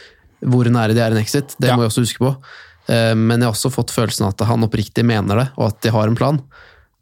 [0.46, 1.54] hvor nære de er en exit.
[1.60, 1.76] Det Ja.
[1.76, 2.36] må jeg også huske på.
[2.88, 5.80] Eh, Men jeg har også fått følelsen av at han oppriktig mener det, og at
[5.82, 6.40] de har en plan.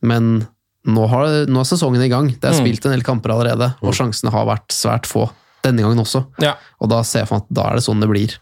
[0.02, 0.46] Men
[0.86, 2.28] nå, har, nå er sesongen i gang.
[2.40, 5.30] Det er spilt en del kamper allerede, og sjansene har vært svært få.
[5.62, 6.24] Denne gangen også.
[6.40, 6.54] Ja.
[6.80, 8.36] Og da ser jeg for meg at da er det sånn det blir.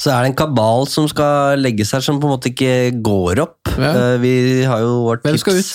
[0.00, 3.42] Så er det en kabal som skal legge seg, som på en måte ikke går
[3.44, 3.68] opp.
[3.74, 3.90] Ja.
[3.90, 4.32] Eh, vi
[4.64, 5.44] har jo vårt Hvem tips.
[5.44, 5.72] skal ut?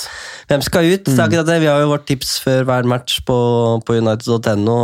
[0.49, 1.05] Hvem skal ut?
[1.05, 1.59] Det er akkurat det.
[1.61, 3.37] Vi har jo vårt tips før hver match på,
[3.85, 4.79] på United.no.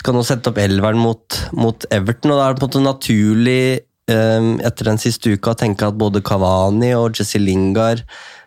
[0.00, 2.84] Skal nå sette opp elveren mot, mot Everton, og da er det på en måte
[2.84, 3.64] naturlig
[4.12, 8.04] um, etter den siste uka å tenke at både Cavani og Jesse Lingard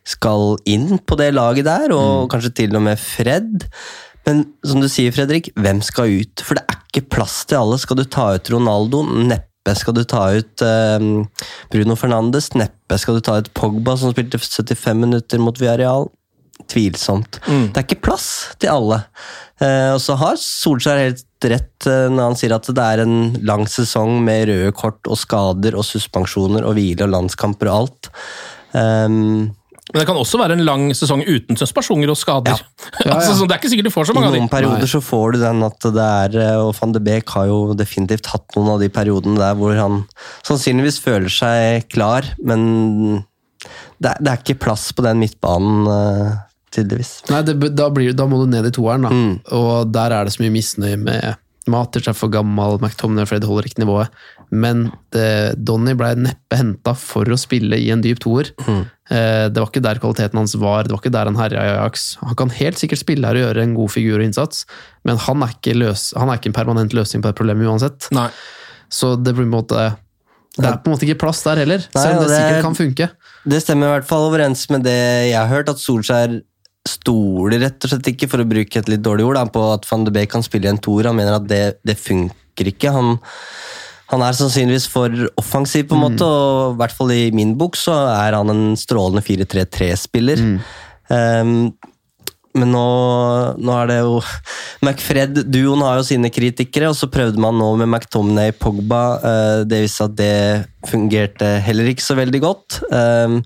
[0.08, 3.66] skal inn på det laget der, og kanskje til og med Fred.
[4.28, 6.46] Men som du sier, Fredrik, hvem skal ut?
[6.46, 7.82] For det er ikke plass til alle.
[7.82, 9.02] Skal du ta ut Ronaldo?
[9.08, 9.47] Neppe.
[9.76, 11.08] Skal du ta ut eh,
[11.74, 12.54] Bruno Fernandes?
[12.56, 13.00] Neppe.
[13.02, 16.08] Skal du ta ut Pogba, som spilte 75 minutter mot Villarreal?
[16.72, 17.40] Tvilsomt.
[17.46, 18.30] Det er ikke plass
[18.62, 19.04] til alle.
[19.62, 23.18] Eh, og så har Solskjær helt rett eh, når han sier at det er en
[23.48, 28.12] lang sesong med røde kort og skader og suspensjoner og hvile og landskamper og alt.
[28.78, 29.56] Um,
[29.94, 32.58] Men det kan også være en lang sesong uten spasjonger og skader.
[32.60, 33.16] Ja, Ja, ja.
[33.22, 34.90] altså, det er ikke sikkert du får så mange av noen perioder Nei.
[34.92, 38.28] så får du den at det er eh, Og van de Beek har jo definitivt
[38.34, 40.02] hatt noen av de periodene der hvor han
[40.48, 43.24] sannsynligvis føler seg klar, men
[43.98, 46.36] det er, det er ikke plass på den midtbanen, eh,
[46.76, 47.14] tydeligvis.
[47.32, 49.12] Nei, det, da, blir, da må du ned i toeren, da.
[49.58, 51.40] Og der er det så mye misnøye med
[51.72, 54.10] Matic er for gammel, McTominay og Fred holder ikke nivået.
[54.52, 58.52] Men det, Donny ble neppe henta for å spille i en dyp toer.
[58.68, 61.74] Eh, det var ikke der kvaliteten hans var, det var ikke der han herja i
[61.78, 62.18] Ajax.
[62.24, 64.66] Han kan helt sikkert spille her og gjøre en god figur og innsats,
[65.08, 68.10] men han er ikke, løs, han er ikke en permanent løsning på det problemet uansett.
[68.16, 68.30] Nei.
[68.92, 69.88] Så det blir på en måte
[70.58, 72.48] det er på en måte ikke plass der heller, Nei, selv om det det er-
[72.48, 73.08] sikkert kan funke.
[73.46, 74.96] Det stemmer i hvert fall overens med det
[75.30, 76.40] jeg har hørt, at Solskjær
[76.90, 79.86] stoler rett og slett ikke, for å bruke et litt dårlig ord, da, på at
[79.90, 81.10] van de Beek kan spille i en toer.
[81.12, 82.94] Han mener at det, det funker ikke.
[82.96, 83.18] Han,
[84.14, 87.76] han er sannsynligvis for offensiv, på en måte, og i hvert fall i min bok
[87.80, 90.42] så er han en strålende 4-3-3-spiller.
[91.12, 91.60] Um,
[92.58, 92.86] men nå,
[93.62, 94.16] nå er det jo
[94.86, 99.02] McFred-duoen har jo sine kritikere, og så prøvde man nå med McTominay Pogba.
[99.22, 100.32] eh, Det viste at det
[100.90, 102.80] fungerte heller ikke så veldig godt.
[102.90, 103.44] Um,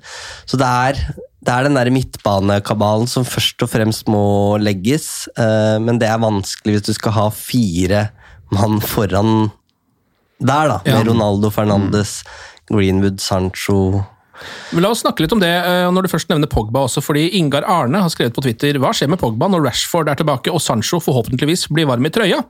[0.48, 1.02] Så det er,
[1.42, 6.22] det er den der midtbanekabalen som først og fremst må legges, eh, men det er
[6.22, 8.04] vanskelig hvis du skal ha fire
[8.54, 9.50] mann foran
[10.42, 10.78] der, da.
[10.86, 11.00] Ja.
[11.00, 12.22] Med Ronaldo Fernandes,
[12.70, 14.04] Greenwood, Sancho
[14.72, 17.28] Men La oss snakke litt om det eh, når du først nevner Pogba også, fordi
[17.40, 20.64] Ingar Arne har skrevet på Twitter hva skjer med Pogba når Rashford er tilbake og
[20.64, 22.42] Sancho forhåpentligvis blir varm i trøya?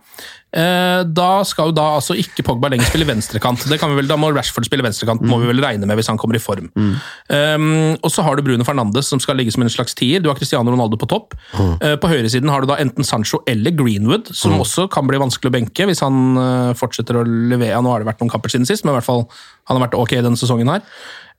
[0.52, 3.64] Eh, da skal jo da altså ikke Pogba lenger spille venstrekant.
[3.72, 6.12] Det kan vi vel, Da må Rashford spille venstrekant, må vi vel regne med hvis
[6.12, 6.68] han kommer i form.
[6.76, 10.20] Um, og så har du Bruno Fernandes som skal ligge som en slags tier.
[10.20, 11.38] Du har Cristiano Ronaldo på topp.
[11.56, 15.52] Eh, på høyresiden har du da enten Sancho eller Greenwood, som også kan bli vanskelig
[15.52, 17.80] å benke hvis han fortsetter å levere.
[17.82, 19.26] Nå har det vært noen kamper siden sist, men i hvert fall
[19.68, 20.84] han har vært ok denne sesongen her.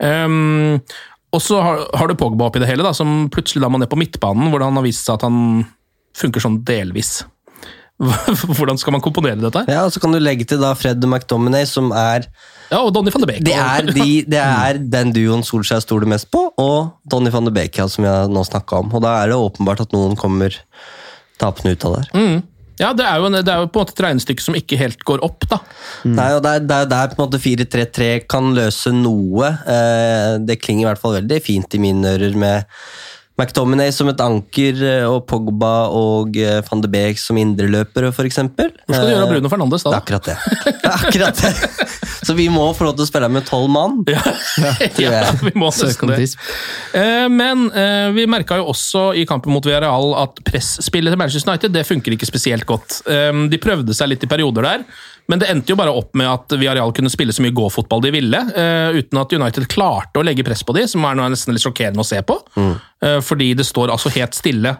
[0.02, 0.80] Um,
[1.32, 3.90] og så har, har du Pogba oppi det hele, da, som plutselig da må ned
[3.92, 5.64] på midtbanen, hvor han har vist seg at han
[6.18, 7.22] funker sånn delvis.
[8.56, 9.62] Hvordan skal man komponere dette?
[9.70, 12.26] Ja, og Så kan du legge til da Fred McDominay, som er
[12.72, 13.44] Ja, og Donny van de Beek.
[13.46, 17.54] Det er, de, det er den duoen Solskjær stoler mest på, og Donny van de
[17.54, 18.90] Beek, ja, som jeg nå snakka om.
[18.96, 20.56] Og Da er det åpenbart at noen kommer
[21.40, 22.40] tapende ut av det Mm.
[22.82, 24.78] Ja, det er, jo en, det er jo på en måte et regnestykke som ikke
[24.80, 25.60] helt går opp, da.
[26.02, 26.16] Mm.
[26.16, 29.54] Det er jo der, der på en måte 4-3-3 kan løse noe.
[29.70, 32.68] Eh, det klinger i hvert fall veldig fint i mine ører med
[33.40, 38.42] McTominay som et anker eh, og Pogba og eh, van de Beek som indreløpere, f.eks.
[38.42, 39.94] Hvor skal du gjøre av Bruno Fernandes da?
[39.94, 40.36] Det er akkurat det.
[40.66, 41.54] det, er akkurat det.
[42.22, 43.96] Så vi må få lov til å spille med tolv mann.
[44.06, 44.20] Ja,
[45.02, 46.28] ja, vi må nesten det.
[46.94, 51.50] Eh, Men eh, vi merka jo også i kampen mot Villarreal at presspillet til Manchester
[51.50, 53.00] United det funker ikke spesielt godt.
[53.10, 54.84] Eh, De prøvde seg litt i perioder der,
[55.30, 58.10] men det endte jo bare opp med at Villarreal kunne spille så mye gåfotball de
[58.14, 58.40] ville,
[58.98, 62.02] uten at United klarte å legge press på de, som er noe nesten litt sjokkerende
[62.02, 62.34] å se på.
[62.58, 62.72] Mm.
[63.22, 64.74] Fordi det står altså helt stille,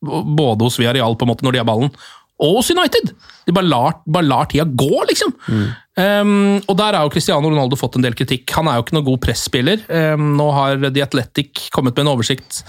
[0.00, 1.92] både hos Villarreal på en måte når de har ballen,
[2.42, 3.12] og hos United!
[3.46, 5.34] De bare lar, bare lar tida gå, liksom.
[5.98, 8.46] Um, og der har jo Cristiano Ronaldo fått en del kritikk.
[8.56, 9.82] Han er jo ikke noen god presspiller.
[9.90, 12.62] Um, nå har The Athletic kommet med en oversikt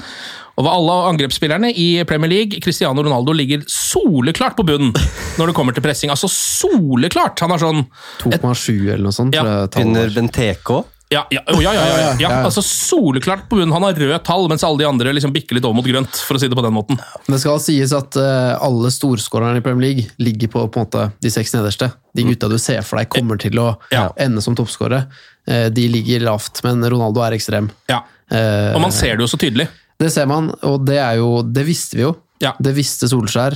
[0.59, 2.61] over alle angrepsspillerne i Premier League.
[2.61, 4.93] Cristiano Ronaldo ligger soleklart på bunnen
[5.39, 6.14] når det kommer til pressing.
[6.14, 7.41] Altså soleklart!
[7.45, 7.86] Han har sånn
[8.22, 9.38] 2,7 eller noe sånt.
[9.38, 9.45] Ja.
[9.45, 10.93] tror jeg tallet Under Benteco Benteke òg.
[11.14, 12.30] Ja, ja, oh, ja, ja, ja.
[12.43, 13.74] Altså Soleklart på bunnen.
[13.76, 16.18] Han har røde tall, mens alle de andre liksom bikker litt over mot grønt.
[16.26, 16.99] for å si Det på den måten.
[17.28, 21.32] Det skal sies at uh, alle storskårerne i Premier League ligger på, på måte, de
[21.34, 21.91] seks nederste.
[22.18, 25.05] De gutta du ser for deg kommer til å ende som toppskårere.
[25.51, 27.70] uh, de ligger lavt, men Ronaldo er ekstrem.
[27.91, 28.03] Ja.
[28.34, 29.68] Eh, Og man ser det jo så tydelig.
[29.99, 32.16] Det ser man, og det er jo Det visste vi jo.
[32.41, 32.55] Ja.
[32.59, 33.53] Det visste Solskjær.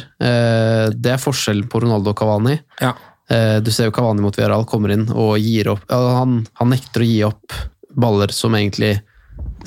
[0.94, 2.54] Det er forskjellen på Ronaldo og Cavani.
[2.80, 2.94] Ja.
[3.30, 7.04] Eh, Du ser jo Cavani mot Villarreal kommer inn og gir opp han, han nekter
[7.04, 7.54] å gi opp
[7.98, 9.00] baller som egentlig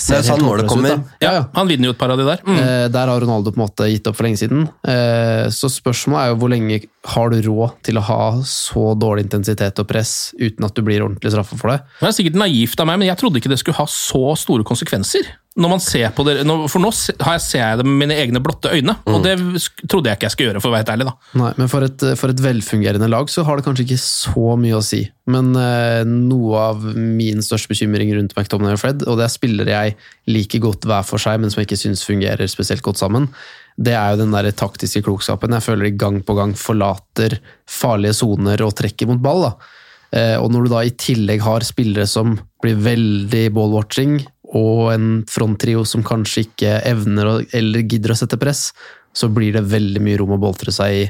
[0.00, 0.96] ser helt sånn håpløse ut, da.
[1.22, 1.42] Ja, ja.
[1.54, 2.40] Han vinner jo et par av de der.
[2.46, 2.56] Mm.
[2.58, 4.64] Eh, Der har Ronaldo på en måte gitt opp for lenge siden.
[4.86, 6.80] Eh, Så spørsmålet er jo hvor lenge
[7.14, 11.02] har du råd til å ha så dårlig intensitet og press uten at du blir
[11.04, 11.80] ordentlig straffa for det?
[12.00, 14.64] Det er sikkert naivt av meg, men jeg trodde ikke det skulle ha så store
[14.64, 15.26] konsekvenser.
[15.58, 16.36] Når man ser på det,
[16.70, 19.32] For nå se- har jeg, ser jeg det med mine egne blotte øyne, og det
[19.90, 20.60] trodde jeg ikke jeg skulle gjøre.
[20.62, 21.14] for å være helt ærlig da.
[21.40, 24.78] Nei, men for et, for et velfungerende lag så har det kanskje ikke så mye
[24.78, 25.00] å si.
[25.26, 29.74] Men eh, noe av min største bekymring rundt McDonagh og Fred, og det er spillere
[29.74, 29.96] jeg
[30.30, 33.26] liker godt hver for seg, men som jeg ikke syns fungerer spesielt godt sammen,
[33.76, 35.50] det er jo den der taktiske klokskapen.
[35.58, 39.48] Jeg føler de gang på gang forlater farlige soner og trekker mot ball.
[39.50, 39.52] da.
[40.14, 44.20] Eh, og når du da i tillegg har spillere som blir veldig ball-watching,
[44.56, 48.70] og en fronttrio som kanskje ikke evner eller gidder å sette press,
[49.14, 51.04] så blir det veldig mye rom å boltre seg i.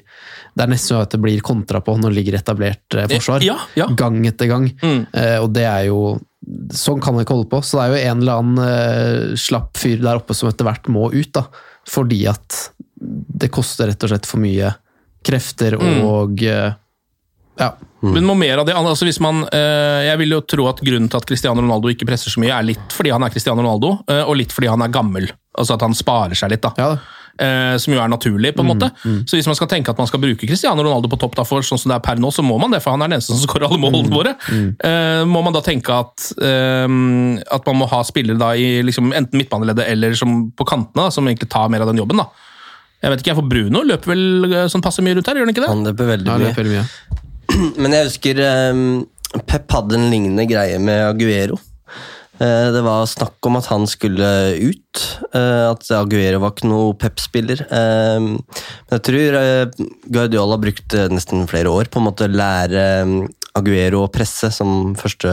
[0.56, 3.44] Det er nesten sånn at det blir kontra på når det ligger etablert eh, forsvar.
[3.44, 3.86] Ja, ja.
[3.96, 4.70] Gang etter gang.
[4.80, 5.02] Mm.
[5.12, 6.18] Eh, og det er jo
[6.72, 7.58] Sånn kan det ikke holde på.
[7.60, 10.88] Så det er jo en eller annen eh, slapp fyr der oppe som etter hvert
[10.88, 11.42] må ut, da.
[11.86, 12.56] Fordi at
[12.96, 14.70] det koster rett og slett for mye
[15.22, 16.00] krefter Mm.
[16.08, 16.72] og eh,
[17.60, 17.74] Ja.
[18.00, 21.10] Men må mer av det, altså hvis man, eh, Jeg vil jo tro at grunnen
[21.12, 23.98] til at Cristiano Ronaldo ikke presser så mye, er litt fordi han er Cristiano Ronaldo,
[24.08, 25.28] eh, og litt fordi han er gammel.
[25.58, 26.72] Altså at han sparer seg litt, da.
[26.80, 26.94] ja.
[27.40, 28.88] Eh, som jo er naturlig, på en måte.
[29.28, 31.64] Så hvis man skal tenke at man skal bruke Cristiano Ronaldo på topp, da, for
[31.64, 33.32] sånn som det er per nå, så må man det, for han er den eneste
[33.32, 34.34] som skårer alle målene våre.
[34.50, 39.40] Eh, må man da tenke at, at man må ha spillere da i liksom, enten
[39.40, 42.28] midtbaneleddet eller som på kantene, da, som egentlig tar mer av den jobben, da.
[43.00, 45.54] Jeg vet ikke, jeg for Bruno løper vel sånn passe mye rundt her, gjør han
[45.54, 45.72] ikke det?
[45.72, 46.48] Han løper veldig mye.
[46.50, 47.28] løper veldig mye.
[47.80, 48.40] Men jeg husker
[48.72, 49.02] um,
[49.46, 51.58] Pep hadde en lignende greie med Aguero.
[52.40, 55.02] Uh, Det var snakk om at han skulle ut.
[55.34, 57.64] Uh, At Aguero var ikke noe Pep-spiller.
[57.68, 58.38] Uh,
[58.88, 59.38] Men jeg tror
[60.10, 62.86] Guardiola brukte nesten flere år på en måte å lære
[63.58, 65.30] Aguero og presse som første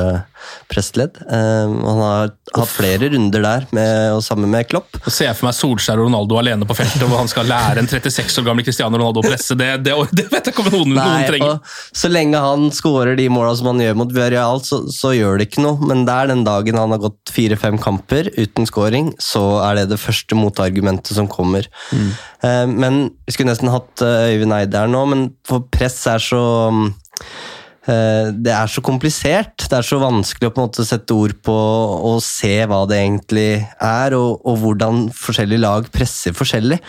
[0.71, 1.19] pressledd.
[1.29, 4.97] Um, Han har hatt flere runder der, med, og sammen med Klopp.
[5.05, 7.83] Så ser jeg for meg Solskjær og Ronaldo alene på feltet, hvor han skal lære
[7.83, 9.57] en 36 år gammel Cristiano Ronaldo å presse.
[9.57, 11.59] Det, det, det vet jeg ikke om noen, noen trenger.
[12.01, 15.49] så lenge han skårer de måla som han gjør mot Villarreal, så, så gjør det
[15.49, 15.89] ikke noe.
[15.89, 19.89] Men det er den dagen han har gått fire-fem kamper uten scoring, så er det
[19.93, 21.69] det første motargumentet som kommer.
[21.93, 26.21] Eh, men vi skulle nesten hatt eh, Øyvind Eide her nå, men for press er
[26.23, 26.41] så
[26.73, 27.53] mm, eh,
[27.87, 29.63] det er så komplisert.
[29.63, 32.97] Det er så vanskelig å på en måte sette ord på og se hva det
[32.99, 36.81] egentlig er, og, og hvordan forskjellige lag presser forskjellig.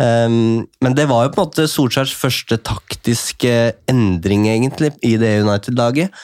[0.00, 3.50] Um, men det var jo på en måte Solskjærs første taktiske
[3.90, 6.14] endring, egentlig, i det United-laget.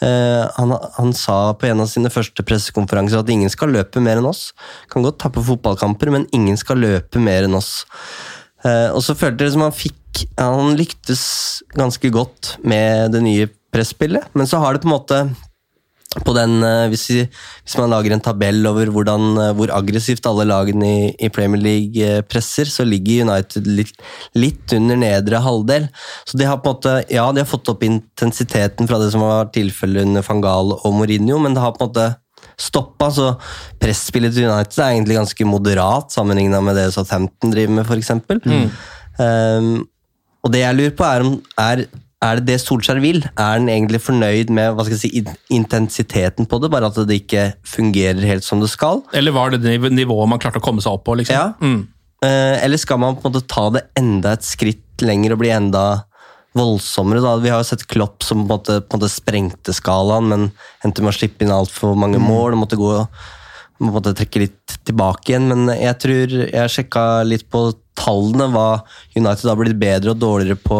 [0.00, 4.22] Uh, han, han, sa på en av sine første pressekonferanser at ingen skal løpe mer
[4.22, 4.54] enn oss.
[4.92, 7.82] Kan godt tappe fotballkamper, men ingen skal løpe mer enn oss.
[8.64, 11.22] Uh, og så følte jeg som han fikk Han lyktes
[11.76, 15.20] ganske godt med det nye presspillet, men så har det på en måte
[16.24, 17.22] på den, eh, hvis, vi,
[17.64, 21.60] hvis, man lager en tabell over hvordan, eh, hvor aggressivt alle lagene i, i, Premier
[21.60, 23.96] League eh, presser, så ligger United litt,
[24.38, 25.88] litt, under nedre halvdel.
[26.28, 29.24] Så de har på en måte, ja, de har fått opp intensiteten fra det som
[29.26, 32.08] var tilfellet under Fangal og Mourinho, men det har på en måte
[32.60, 33.10] stoppa.
[33.12, 33.34] Så
[33.82, 38.14] presspillet til United er egentlig ganske moderat sammenligna med det Southampton driver med, f.eks.
[38.46, 38.72] Mm.
[39.20, 39.70] Um,
[40.44, 41.86] og det jeg lurer på, er om er
[42.24, 43.20] er det det Solskjær vil?
[43.36, 47.20] Er han egentlig fornøyd med hva skal jeg si, intensiteten på det, bare at det
[47.20, 49.02] ikke fungerer helt som det skal?
[49.16, 51.18] Eller var det det nivået man klarte å komme seg opp på?
[51.20, 51.36] liksom?
[51.36, 51.52] Ja.
[51.60, 51.84] Mm.
[52.24, 55.52] Eh, eller skal man på en måte ta det enda et skritt lenger og bli
[55.52, 55.86] enda
[56.56, 57.20] voldsommere?
[57.20, 57.36] da?
[57.42, 60.50] Vi har jo sett Klopp som på en måte, på en måte sprengte skalaen, men
[60.86, 62.30] endte med å slippe inn altfor mange mm.
[62.32, 62.56] mål.
[62.56, 62.92] og måtte gå
[63.84, 68.80] måtte trekke litt tilbake igjen, men jeg tror jeg sjekka litt på tallene, hva
[69.12, 70.78] United har blitt bedre og dårligere på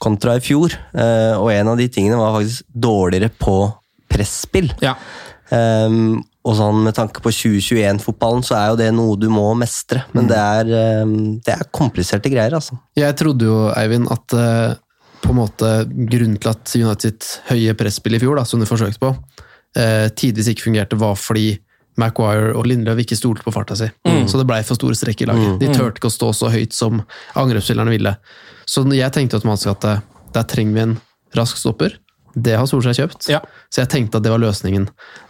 [0.00, 0.74] kontra i fjor.
[0.94, 3.56] Eh, og en av de tingene var faktisk dårligere på
[4.10, 4.72] presspill.
[4.82, 4.96] Ja.
[5.50, 10.04] Um, og sånn Med tanke på 2021-fotballen så er jo det noe du må mestre.
[10.14, 10.30] Men mm.
[10.30, 12.78] det, er, um, det, er, kompliserte greier, altså.
[12.98, 14.78] Jeg trodde jo, Eivind, at uh,
[15.20, 19.02] på en måte grunnen til at United høye presspill i fjor, da, som du forsøkte
[19.02, 21.52] på, uh, tidvis ikke fungerte, var fordi
[22.00, 23.90] Maguire og Lindløv ikke stolte på farta si.
[24.08, 24.24] Mm.
[24.30, 25.56] Så det blei for store strekk i laget.
[25.56, 25.58] Mm.
[25.60, 27.02] De turte ikke å stå så høyt som
[27.36, 28.14] angrepsspillerne ville.
[28.70, 30.04] Så jeg tenkte automatisk at eh,
[30.36, 30.96] der trenger vi en
[31.38, 31.96] rask stopper.
[32.30, 33.40] Det har Solskjær kjøpt, ja.
[33.74, 34.84] så jeg tenkte at det var løsningen.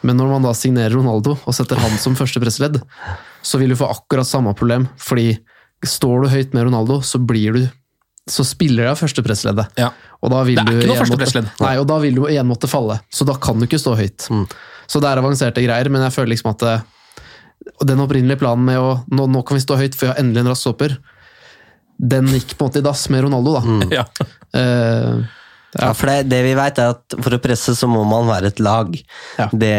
[0.05, 2.76] Men når man da signerer Ronaldo og setter han som første pressledd,
[3.41, 4.84] så vil du få akkurat samme problem.
[5.01, 5.32] Fordi
[5.86, 7.62] står du høyt med Ronaldo, så blir du
[8.30, 9.80] så spiller av første pressleddet.
[9.80, 9.88] Ja.
[10.20, 11.49] Og da vil det er ikke noe første pressledd.
[11.64, 13.01] Nei, og da vil du igjen måtte falle.
[13.09, 14.28] Så da kan du ikke stå høyt.
[14.30, 14.45] Mm.
[14.91, 18.68] Så det er avanserte greier, men jeg føler liksom at det, eh, den opprinnelige planen
[18.68, 20.99] med å nå, nå, kan vi stå høyt, for vi har endelig en rask stopper
[22.01, 23.66] den gikk på en måte i dass med Ronaldo, da.
[23.66, 23.86] Mm.
[24.01, 24.07] Ja.
[24.57, 25.20] Uh,
[25.74, 25.84] ja.
[25.84, 25.90] ja.
[25.94, 28.62] for det, det vi vet er at For å presse så må man være et
[28.62, 28.94] lag.
[29.38, 29.46] Ja.
[29.53, 29.74] Det,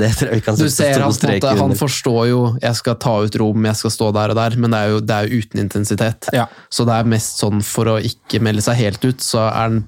[0.00, 1.62] det, tror jeg vi kan sette store streker under.
[1.62, 4.74] Han forstår jo jeg skal ta ut rom, jeg skal stå der og der, men
[4.74, 6.28] det er jo, det er jo uten intensitet.
[6.36, 6.48] Ja.
[6.72, 9.80] Så det er mest sånn for å ikke melde seg helt ut, så er han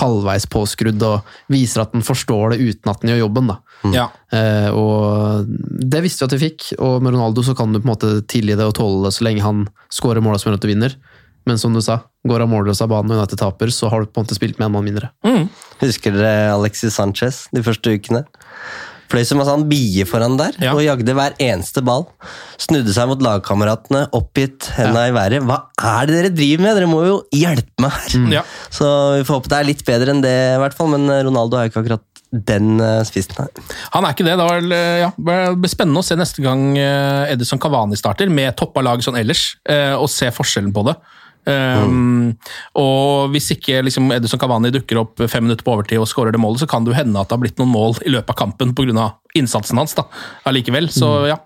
[0.00, 3.52] halvveis påskrudd og viser at han forstår det uten at han gjør jobben.
[3.52, 3.60] da.
[3.84, 3.96] Mm.
[3.96, 4.08] Ja.
[4.32, 5.50] Uh, og
[5.92, 8.14] Det visste vi at vi fikk, og med Ronaldo så kan du på en måte
[8.30, 10.96] tilgi det og tåle det så lenge han skårer måla som gjør at du vinner.
[11.44, 14.08] Men som du sa, går han målløs av banen og United taper, så har du
[14.08, 15.12] på en måte spilt med en mann mindre.
[15.26, 15.46] Mm.
[15.82, 18.24] Husker dere Alexis Sanchez de første ukene?
[19.12, 20.72] Fløy som en sånn bie foran der ja.
[20.72, 22.06] og jagde hver eneste ball.
[22.58, 25.10] Snudde seg mot lagkameratene, oppgitt, henda ja.
[25.10, 25.44] i været.
[25.44, 25.58] Hva
[26.00, 26.78] er det dere driver med?
[26.80, 28.16] Dere må jo hjelpe meg her!
[28.24, 28.32] Mm.
[28.38, 28.42] Ja.
[28.72, 28.88] Så
[29.18, 30.90] vi får håpe det er litt bedre enn det, i hvert fall.
[30.96, 33.52] Men Ronaldo er ikke akkurat den uh, spissen her.
[33.92, 34.38] Han er ikke det.
[34.40, 34.72] Det var,
[35.04, 39.52] ja, blir spennende å se neste gang Edison Cavani starter, med toppa lag sånn ellers,
[40.00, 40.96] og se forskjellen på det.
[41.44, 42.32] Um,
[42.80, 46.40] og hvis ikke liksom, Edison Cavani dukker opp fem minutter på overtid og skårer det
[46.40, 48.40] målet, så kan det jo hende at det har blitt noen mål i løpet av
[48.40, 50.04] kampen pga innsatsen hans da,
[50.46, 50.86] allikevel.
[50.94, 51.24] Så mm.
[51.26, 51.36] ja,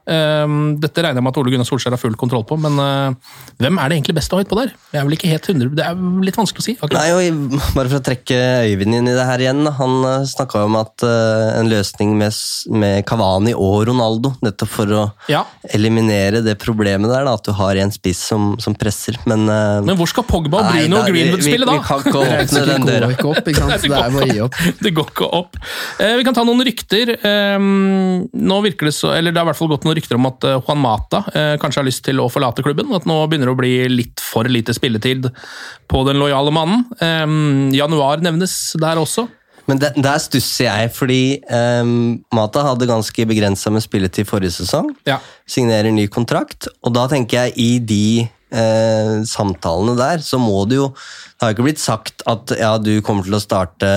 [0.45, 3.37] um, dette regner jeg med at Ole Gunnar Solskjær har full kontroll på, men uh,
[3.63, 4.75] hvem er det egentlig best å ha høyt på der?
[4.93, 6.75] Jeg er vel ikke helt 100, Det er litt vanskelig å si.
[6.77, 7.01] Akkurat.
[7.01, 8.37] Nei, og Bare for å trekke
[8.69, 9.65] Øyvind inn i det her igjen.
[9.79, 12.37] Han uh, eh, snakka om at uh, en løsning med,
[12.77, 15.41] med Kavani og Ronaldo, nettopp for å ja.
[15.73, 19.17] eliminere det problemet der, da, at du har en spiss som, som presser.
[19.25, 21.79] Men, uh, men hvor skal Pogba og Bruno og Greenwood spille, da?
[21.79, 23.11] Vi, vi kan ikke åpne den døra.
[23.17, 23.67] Ikke ikke?
[23.89, 24.57] Det, er bare opp.
[24.85, 25.57] det går ikke opp.
[25.99, 27.15] vi kan ta noen rykter.
[27.25, 27.78] Um,
[28.33, 30.47] nå virker det så, eller det har i hvert fall gått noen rykter om at
[30.49, 32.93] eh, Juan Mata eh, kanskje har lyst til å forlate klubben.
[32.97, 35.31] At nå begynner det å bli litt for lite spilletid
[35.91, 36.87] på den lojale mannen.
[37.01, 37.27] Eh,
[37.79, 39.29] januar nevnes der også.
[39.69, 41.93] Men der, der stusser jeg, fordi eh,
[42.35, 44.95] Mata hadde ganske begrensa med spilletid forrige sesong.
[45.09, 45.21] Ja.
[45.49, 48.09] Signerer ny kontrakt, og da tenker jeg i de
[48.55, 52.99] uh, samtalene der, så må det jo Det har ikke blitt sagt at ja, du
[53.05, 53.89] kommer til å starte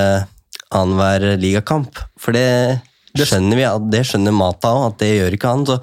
[0.72, 2.00] annenhver ligakamp.
[2.22, 2.82] For det
[3.18, 5.66] det skjønner vi, det skjønner Mata òg, at det gjør ikke han.
[5.68, 5.80] Så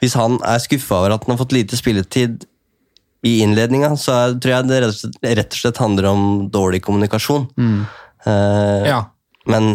[0.00, 2.44] hvis han er skuffa over at han har fått lite spilletid
[3.26, 7.50] i innledninga, så tror jeg det rett og slett handler om dårlig kommunikasjon.
[7.60, 7.80] Mm.
[8.24, 9.00] Uh, ja.
[9.50, 9.74] Men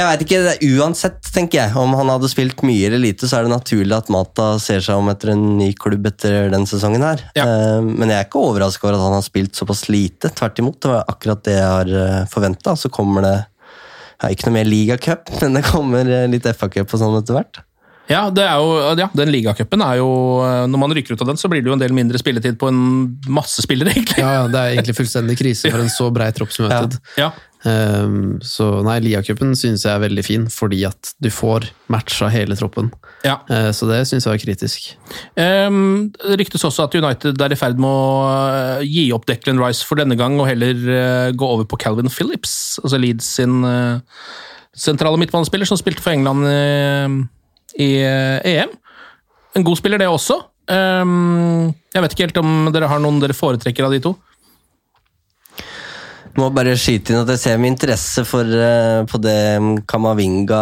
[0.00, 0.54] jeg veit ikke.
[0.78, 4.08] Uansett, tenker jeg, om han hadde spilt mye eller lite, så er det naturlig at
[4.14, 7.26] Mata ser seg om etter en ny klubb etter den sesongen her.
[7.36, 7.44] Ja.
[7.44, 10.30] Uh, men jeg er ikke overraska over at han har spilt såpass lite.
[10.32, 12.76] Tvert imot, det var akkurat det jeg har eh, forventa.
[12.78, 13.36] Så kommer det
[14.20, 17.62] ja, ikke noe mer ligacup, men det kommer eh, litt FA-cup og sånn etter hvert.
[18.10, 20.08] Ja, det er jo, ja, den ligacupen er jo
[20.42, 22.56] eh, Når man rykker ut av den, så blir det jo en del mindre spilletid
[22.58, 22.80] på en
[23.30, 24.18] masse spillere, egentlig.
[24.24, 26.98] Ja, ja, det er egentlig fullstendig krise for en så brei tropp som United.
[27.20, 27.30] Ja.
[27.60, 32.56] Um, så nei, Lia-cupen synes jeg er veldig fin, fordi at du får matcha hele
[32.56, 32.88] troppen.
[33.26, 33.36] Ja.
[33.50, 34.86] Uh, så det synes jeg er kritisk.
[35.36, 38.06] Um, det ryktes også at United er i ferd med å
[38.80, 42.12] uh, gi opp Declan Rice for denne gang, og heller uh, gå over på Calvin
[42.12, 43.60] Phillips, altså Leeds sin
[44.80, 46.46] sentrale midtbanespiller, som spilte for England
[47.80, 48.70] i EM.
[49.58, 50.38] En god spiller, det også.
[50.70, 54.14] Um, jeg vet ikke helt om dere har noen dere foretrekker av de to?
[56.40, 59.36] Må bare skyte inn at jeg ser med interesse for, uh, på det
[59.90, 60.60] Kamavinga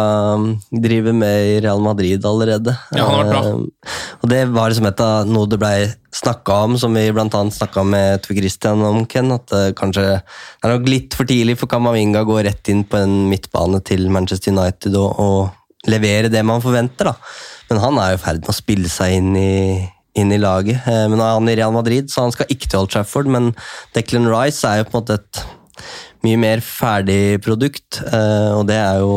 [0.73, 2.73] driver med i Real Madrid allerede.
[2.91, 3.41] Ja, han har vært bra.
[3.53, 5.75] Uh, og det var liksom et av noe det blei
[6.19, 9.31] snakka om, som vi annet snakka med Tve Christian om, Ken.
[9.35, 10.17] At uh, kanskje det
[10.67, 14.09] er nok litt for tidlig for Kamavinga å gå rett inn på en midtbane til
[14.11, 17.15] Manchester United og, og levere det man forventer, da.
[17.69, 19.53] Men han er jo i ferd med å spille seg inn i
[20.17, 20.81] inn i laget.
[20.89, 23.29] Men nå er han i Real Madrid, så han skal ikke til Old Trafford.
[23.31, 23.51] Men
[23.95, 25.41] Declan Rice er jo på en måte et
[26.25, 29.13] mye mer ferdig produkt, eh, og det er jo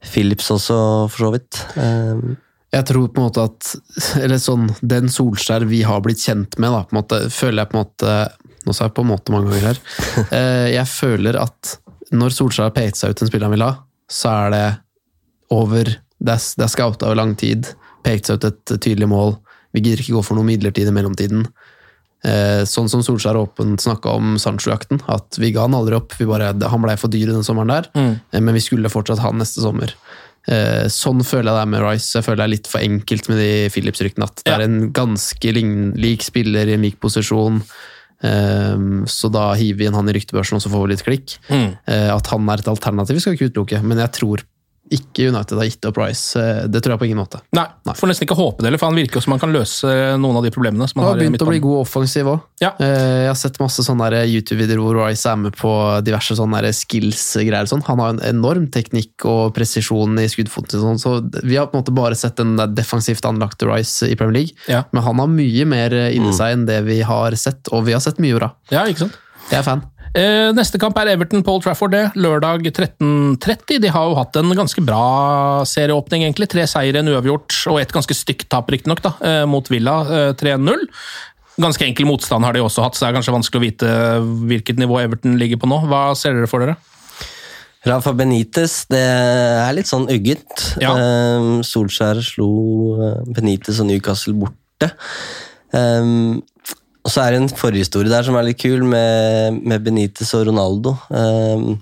[0.00, 0.78] Philips også,
[1.10, 1.60] for så vidt.
[1.80, 2.38] Eh,
[2.70, 6.70] jeg tror på en måte at Eller sånn, den Solskjær vi har blitt kjent med,
[6.70, 8.14] da, på en måte, føler jeg på en måte
[8.68, 9.80] Nå sa jeg på en måte mange ganger her.
[10.36, 11.76] Eh, jeg føler at
[12.14, 13.72] når Solskjær har pekt seg ut en spiller han vil ha,
[14.10, 14.64] så er det
[15.54, 15.88] over
[16.20, 17.70] Det er, det er scouta over lang tid,
[18.04, 19.38] pekt seg ut et tydelig mål.
[19.72, 21.46] Vi gidder ikke gå for noe midlertidig i mellomtiden.
[22.20, 26.12] Eh, sånn som Solskjær åpent snakka om Sancho-jakten, at vi ga han aldri opp.
[26.28, 28.10] Bare, han blei for dyr den sommeren der, mm.
[28.32, 29.94] eh, men vi skulle fortsatt ha han neste sommer.
[30.50, 32.10] Eh, sånn føler jeg det er med Rice.
[32.18, 34.28] Jeg føler det er litt for enkelt med de Philips-ryktene.
[34.28, 34.58] At det Ja.
[34.58, 35.54] er en ganske
[35.96, 37.62] lik spiller i en lik posisjon.
[38.20, 41.38] Så da hiver vi inn han i ryktebørsen, og så får vi litt klikk.
[41.48, 41.78] Mm.
[41.88, 44.42] At han er et alternativ, skal vi ikke utelukke, men jeg tror
[44.90, 46.36] ikke United har gitt opp Rice.
[46.40, 47.40] Eh, Det tror jeg på ingen måte.
[47.56, 49.86] Nei, får nesten ikke håpe det, for han virker som han kan løse
[50.18, 50.88] noen av de problemene.
[50.88, 52.40] som Han har har begynt å bli god offensiv òg.
[52.60, 52.72] Ja.
[52.78, 55.70] Jeg har sett masse sånne YouTube-videoer hvor Rice er med på
[56.04, 57.68] diverse sånne skills-greier.
[57.70, 57.84] Sånn.
[57.86, 60.70] Han har en enorm teknikk og presisjon i skuddfoten.
[60.70, 60.98] sin, Sånn.
[61.00, 64.56] Så vi har på en måte bare sett en defensivt anlagte Rice i Premier League.
[64.68, 64.84] Ja.
[64.92, 68.00] Men han har mye mer inni seg enn det vi har sett, og vi har
[68.00, 68.50] sett mye bra.
[68.70, 69.16] Ja, ikke sant?
[69.50, 69.82] Jeg er fan.
[70.10, 72.02] Eh, neste kamp er Everton Paul Trafford, det.
[72.18, 73.78] Lørdag 13.30.
[73.84, 76.50] De har jo hatt en ganske bra serieåpning, egentlig.
[76.50, 80.00] Tre seire, en uavgjort og et ganske stygt tap, riktignok, da, eh, mot Villa.
[80.02, 80.82] Eh, 3-0.
[81.60, 83.90] Ganske enkel motstand har de også hatt, så det er kanskje vanskelig å vite
[84.50, 85.84] hvilket nivå Everton ligger på nå.
[85.86, 86.76] Hva ser dere for dere?
[87.86, 90.74] Rafa Benitez, det er litt sånn ugget.
[90.82, 90.90] Ja.
[90.96, 92.50] Eh, Solskjær slo
[92.98, 94.90] eh, Benitez og Newcastle borte.
[95.72, 96.42] Um,
[97.00, 100.46] og så er det en forhistorie der som er litt kul, med, med Benitez og
[100.50, 100.96] Ronaldo.
[101.08, 101.78] Um,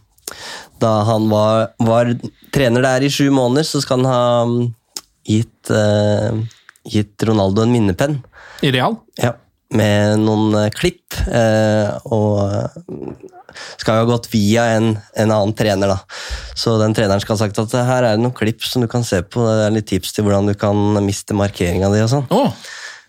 [0.79, 2.13] da han var, var
[2.55, 4.59] trener der i sju måneder, så skal han ha um,
[5.29, 6.39] gitt, eh,
[6.89, 8.21] gitt Ronaldo en minnepenn.
[8.63, 8.97] I Real?
[9.19, 9.35] Ja,
[9.75, 11.19] med noen eh, klipp.
[11.27, 12.39] eh, og
[13.79, 15.99] skal jo ha gått via en, en annen trener, da.
[16.59, 19.07] Så den treneren skal ha sagt at her er det noen klipp som du kan
[19.07, 19.43] se på.
[19.43, 22.29] Det er litt tips til hvordan du kan miste markeringa di og sånn.
[22.31, 22.69] Eh,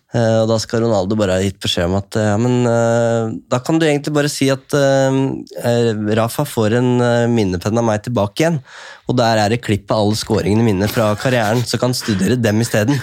[0.10, 3.78] og da skal Ronaldo bare ha gitt beskjed om at ja, men eh, da kan
[3.78, 5.20] du egentlig bare si at eh,
[5.62, 8.58] eh, Rafa får en eh, minnepenn av meg tilbake igjen.
[9.06, 12.66] Og der er det klipp av alle skåringene mine fra karrieren, så kan studere dem
[12.66, 12.98] isteden.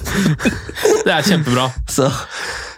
[1.06, 1.70] det er kjempebra.
[1.96, 2.10] Så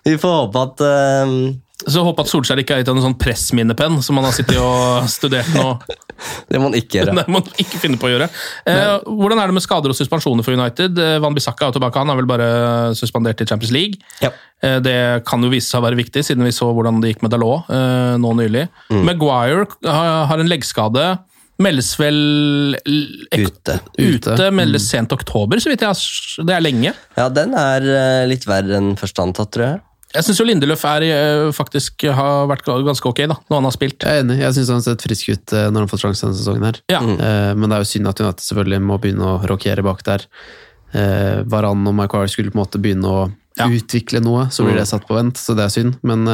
[0.04, 1.36] vi får håpe at eh,
[1.82, 5.08] Så håper at Solskjær ikke har gitt en sånn pressminnepenn som han har sittet og
[5.10, 5.72] studert nå.
[6.50, 7.14] det må han ikke gjøre.
[7.18, 8.28] Det må man ikke finne på å gjøre.
[8.70, 11.00] Eh, hvordan er det med skader og suspensjoner for United?
[11.02, 12.48] Eh, Van Bissaka er jo tilbake, han er vel bare
[12.96, 13.98] suspendert i Champions League.
[14.22, 14.30] Ja.
[14.62, 14.96] Eh, det
[15.28, 17.68] kan jo vise seg å være viktig, siden vi så hvordan det gikk med Dalot
[17.74, 18.68] eh, nå nylig.
[18.94, 19.04] Mm.
[19.10, 21.08] Maguire har, har en leggskade.
[21.62, 23.76] Meldes vel Ute.
[23.94, 24.46] ute Ute.
[24.50, 26.94] meldes sent oktober, så vidt jeg har Det er lenge.
[27.18, 29.82] Ja, den er eh, litt verre enn først antatt, tror jeg.
[30.14, 33.98] Jeg syns Lindeløf er, eh, faktisk har vært ganske ok, da, når han har spilt.
[34.06, 34.38] Jeg er enig.
[34.38, 36.64] Jeg syns han har sett frisk ut eh, når han har fått sjansen denne sesongen.
[36.68, 36.78] her.
[36.92, 37.00] Ja.
[37.02, 40.26] Eh, Men det er jo synd at United selvfølgelig må begynne å rokere bak der.
[40.94, 43.66] Eh, Varan og Maguire skulle på en måte begynne å Ja.
[43.66, 45.98] utvikle noe, så blir det satt på vent, så det er synd.
[46.02, 46.24] Men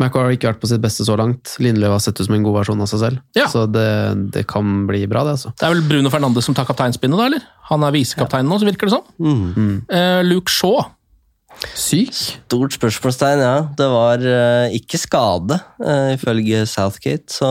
[0.00, 1.52] Maguire har ikke vært på sitt beste så langt.
[1.62, 3.18] Lindløv har sett ut som en god versjon av seg selv.
[3.36, 3.46] Ja.
[3.46, 5.52] Så det, det kan bli bra, det, altså.
[5.58, 7.42] Det er vel Bruno Fernandes som tar kapteinspinnet, da, eller?
[7.70, 9.82] Han er visekaptein nå, så virker det sånn.
[9.90, 10.80] Eh, Luke Shaw
[11.78, 12.12] Syk?
[12.14, 13.58] Stort spørsmålstegn, ja.
[13.78, 17.50] Det var uh, ikke skade, uh, ifølge Southgate, så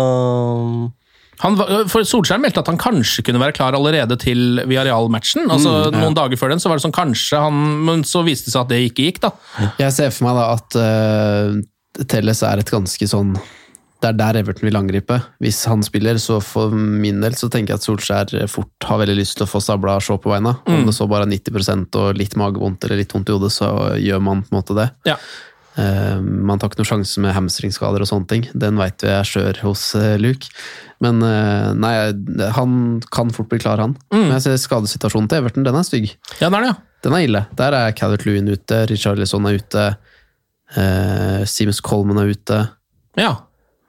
[1.42, 1.56] Han,
[1.90, 5.48] for Solskjær meldte at han kanskje kunne være klar allerede til Viareal-matchen.
[5.50, 7.56] Altså, Noen dager før den så var det sånn kanskje han
[7.88, 9.32] Men så viste det seg at det ikke gikk, da.
[9.82, 13.34] Jeg ser for meg da at uh, Telles er et ganske sånn
[14.02, 15.20] det er der Everton vil angripe.
[15.44, 19.20] Hvis han spiller, så for min del så tenker jeg at Solskjær fort har veldig
[19.20, 20.56] lyst til å få stabla Shaw på beina.
[20.66, 20.74] Mm.
[20.80, 23.72] Om det så bare er 90% og litt magevondt eller litt vondt i hodet, så
[24.02, 24.90] gjør man på en måte det.
[25.10, 25.18] Ja.
[25.72, 28.48] Uh, man tar ikke noen sjanse med hamstringskader og sånne ting.
[28.58, 30.50] Den veit vi er skjør hos uh, Luke.
[31.02, 31.94] Men uh, nei,
[32.58, 32.74] han
[33.14, 33.94] kan fort bli klar, han.
[34.10, 34.26] Mm.
[34.26, 36.10] Men jeg ser skadesituasjonen til Everton, den er stygg.
[36.42, 36.80] Ja, den er det, ja.
[37.02, 37.46] Den er ille.
[37.58, 39.86] Der er Calvert Lewin ute, Richarlison er ute,
[40.78, 42.60] eh, Seamus Coleman er ute.
[43.18, 43.32] Ja.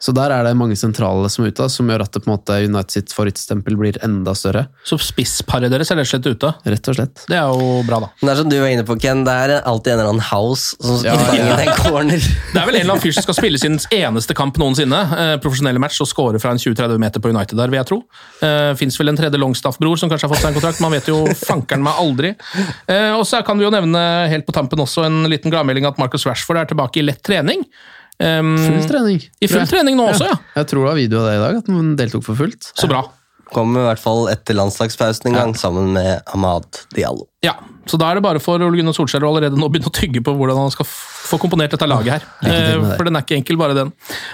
[0.03, 2.33] Så der er det mange sentrale som er ute, som gjør at det på en
[2.35, 4.65] måte United sitt favorittstempel blir enda større.
[4.89, 6.51] Så spissparet deres er rett og slett ute?
[6.73, 7.23] Rett og slett.
[7.31, 8.09] Det er jo bra, da.
[8.19, 10.75] Det er som du var inne på, Ken, det er alltid en eller annen house
[10.83, 11.61] som skal Ja, fange ja.
[11.61, 12.27] den corner.
[12.53, 15.37] Det er vel en eller annen fyr som skal spille sin eneste kamp noensinne, eh,
[15.45, 18.01] profesjonelle match, og score fra en 20-30 meter på United der, vil jeg tro.
[18.43, 21.09] Eh, Fins vel en tredje Longstaff-bror som kanskje har fått seg en kontrakt, man vet
[21.15, 22.35] jo fankeren meg aldri.
[22.91, 24.03] Eh, og så kan vi jo nevne
[24.35, 27.63] helt på tampen også en liten gladmelding at Marcus Rashford er tilbake i lett trening.
[28.21, 29.23] Um, Full trening.
[29.43, 30.37] I full trening nå også, ja.
[30.61, 32.69] Jeg tror det var video av det i dag, at han deltok for fullt.
[32.79, 33.01] Så bra.
[33.53, 36.65] Kommer i hvert fall etter landslagspausen en gang, sammen med Ahmad
[36.97, 37.27] Diallo.
[37.45, 39.93] Ja, Så da er det bare for Ole Gunnar Solskjær å allerede nå begynne å
[39.93, 42.25] tygge på hvordan han skal få komponert dette laget her.
[42.47, 42.95] Eh, det.
[42.97, 43.91] For den er ikke enkel, bare den.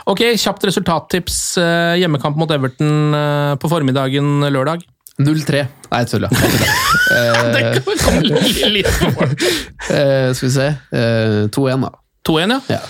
[0.06, 1.38] Ok, Kjapt resultattips.
[1.58, 4.84] eh, Hjemmekamp mot Everton eh, på formiddagen lørdag.
[5.18, 5.64] 0-3.
[5.90, 6.30] Nei, jeg tuller.
[7.08, 9.32] Det Eh, kom litt for.
[9.96, 10.68] eh, skal vi se.
[10.92, 11.90] Eh, 2-1, da.
[12.28, 12.60] 2-1, ja.
[12.76, 12.82] Ja.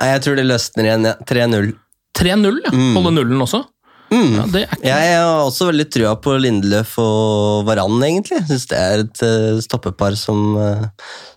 [0.00, 1.04] Jeg tror det løsner igjen.
[1.08, 1.14] ja.
[1.26, 1.72] 3-0.
[2.18, 2.70] 3-0, ja.
[2.96, 3.64] Holde nullen også.
[4.08, 8.38] Ja, det er ikke Jeg har også veldig trua på Lindeløf og Varan, egentlig.
[8.48, 10.86] Syns det er et eh, stoppepar som, eh,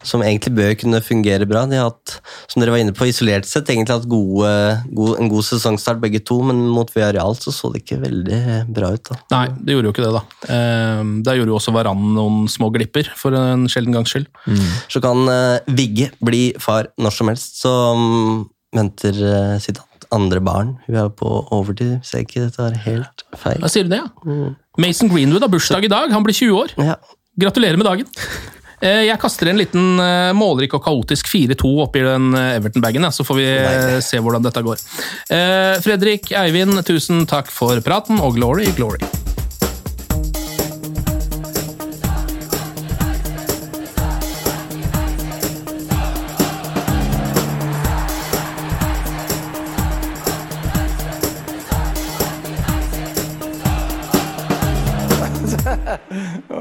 [0.07, 1.65] som egentlig bør kunne fungere bra.
[1.67, 2.15] De har hatt,
[2.47, 4.53] som dere var inne på, isolert sett egentlig hatt gode,
[4.95, 8.41] gode, en god sesongstart begge to, men mot Villarreal så så det ikke veldig
[8.71, 9.03] bra ut.
[9.11, 9.19] da.
[9.35, 10.23] Nei, det gjorde jo ikke det, da.
[10.55, 14.31] Eh, Der gjorde jo også Varan noen små glipper, for en sjelden gangs skyld.
[14.87, 15.27] Så kan
[15.67, 18.43] Vigge bli far når som helst, så mm,
[18.79, 19.23] venter
[19.59, 19.79] sitt
[20.11, 20.73] andre barn.
[20.87, 23.59] Hun er på overtid, hvis jeg ikke dette er helt feil.
[23.63, 24.51] Da sier du det, ja.
[24.81, 26.11] Mason Greenwood har bursdag i dag.
[26.11, 26.73] Han blir 20 år.
[26.79, 26.97] Ja.
[27.39, 28.09] Gratulerer med dagen.
[28.81, 33.23] Eh, Jeg kaster en liten eh, målrik og kaotisk 4-2 oppi den eh, Everton-bagen, så
[33.27, 33.47] får vi
[34.01, 34.81] se hvordan dette går.
[35.85, 38.99] Fredrik, Eivind, tusen takk for praten, og glory, glory.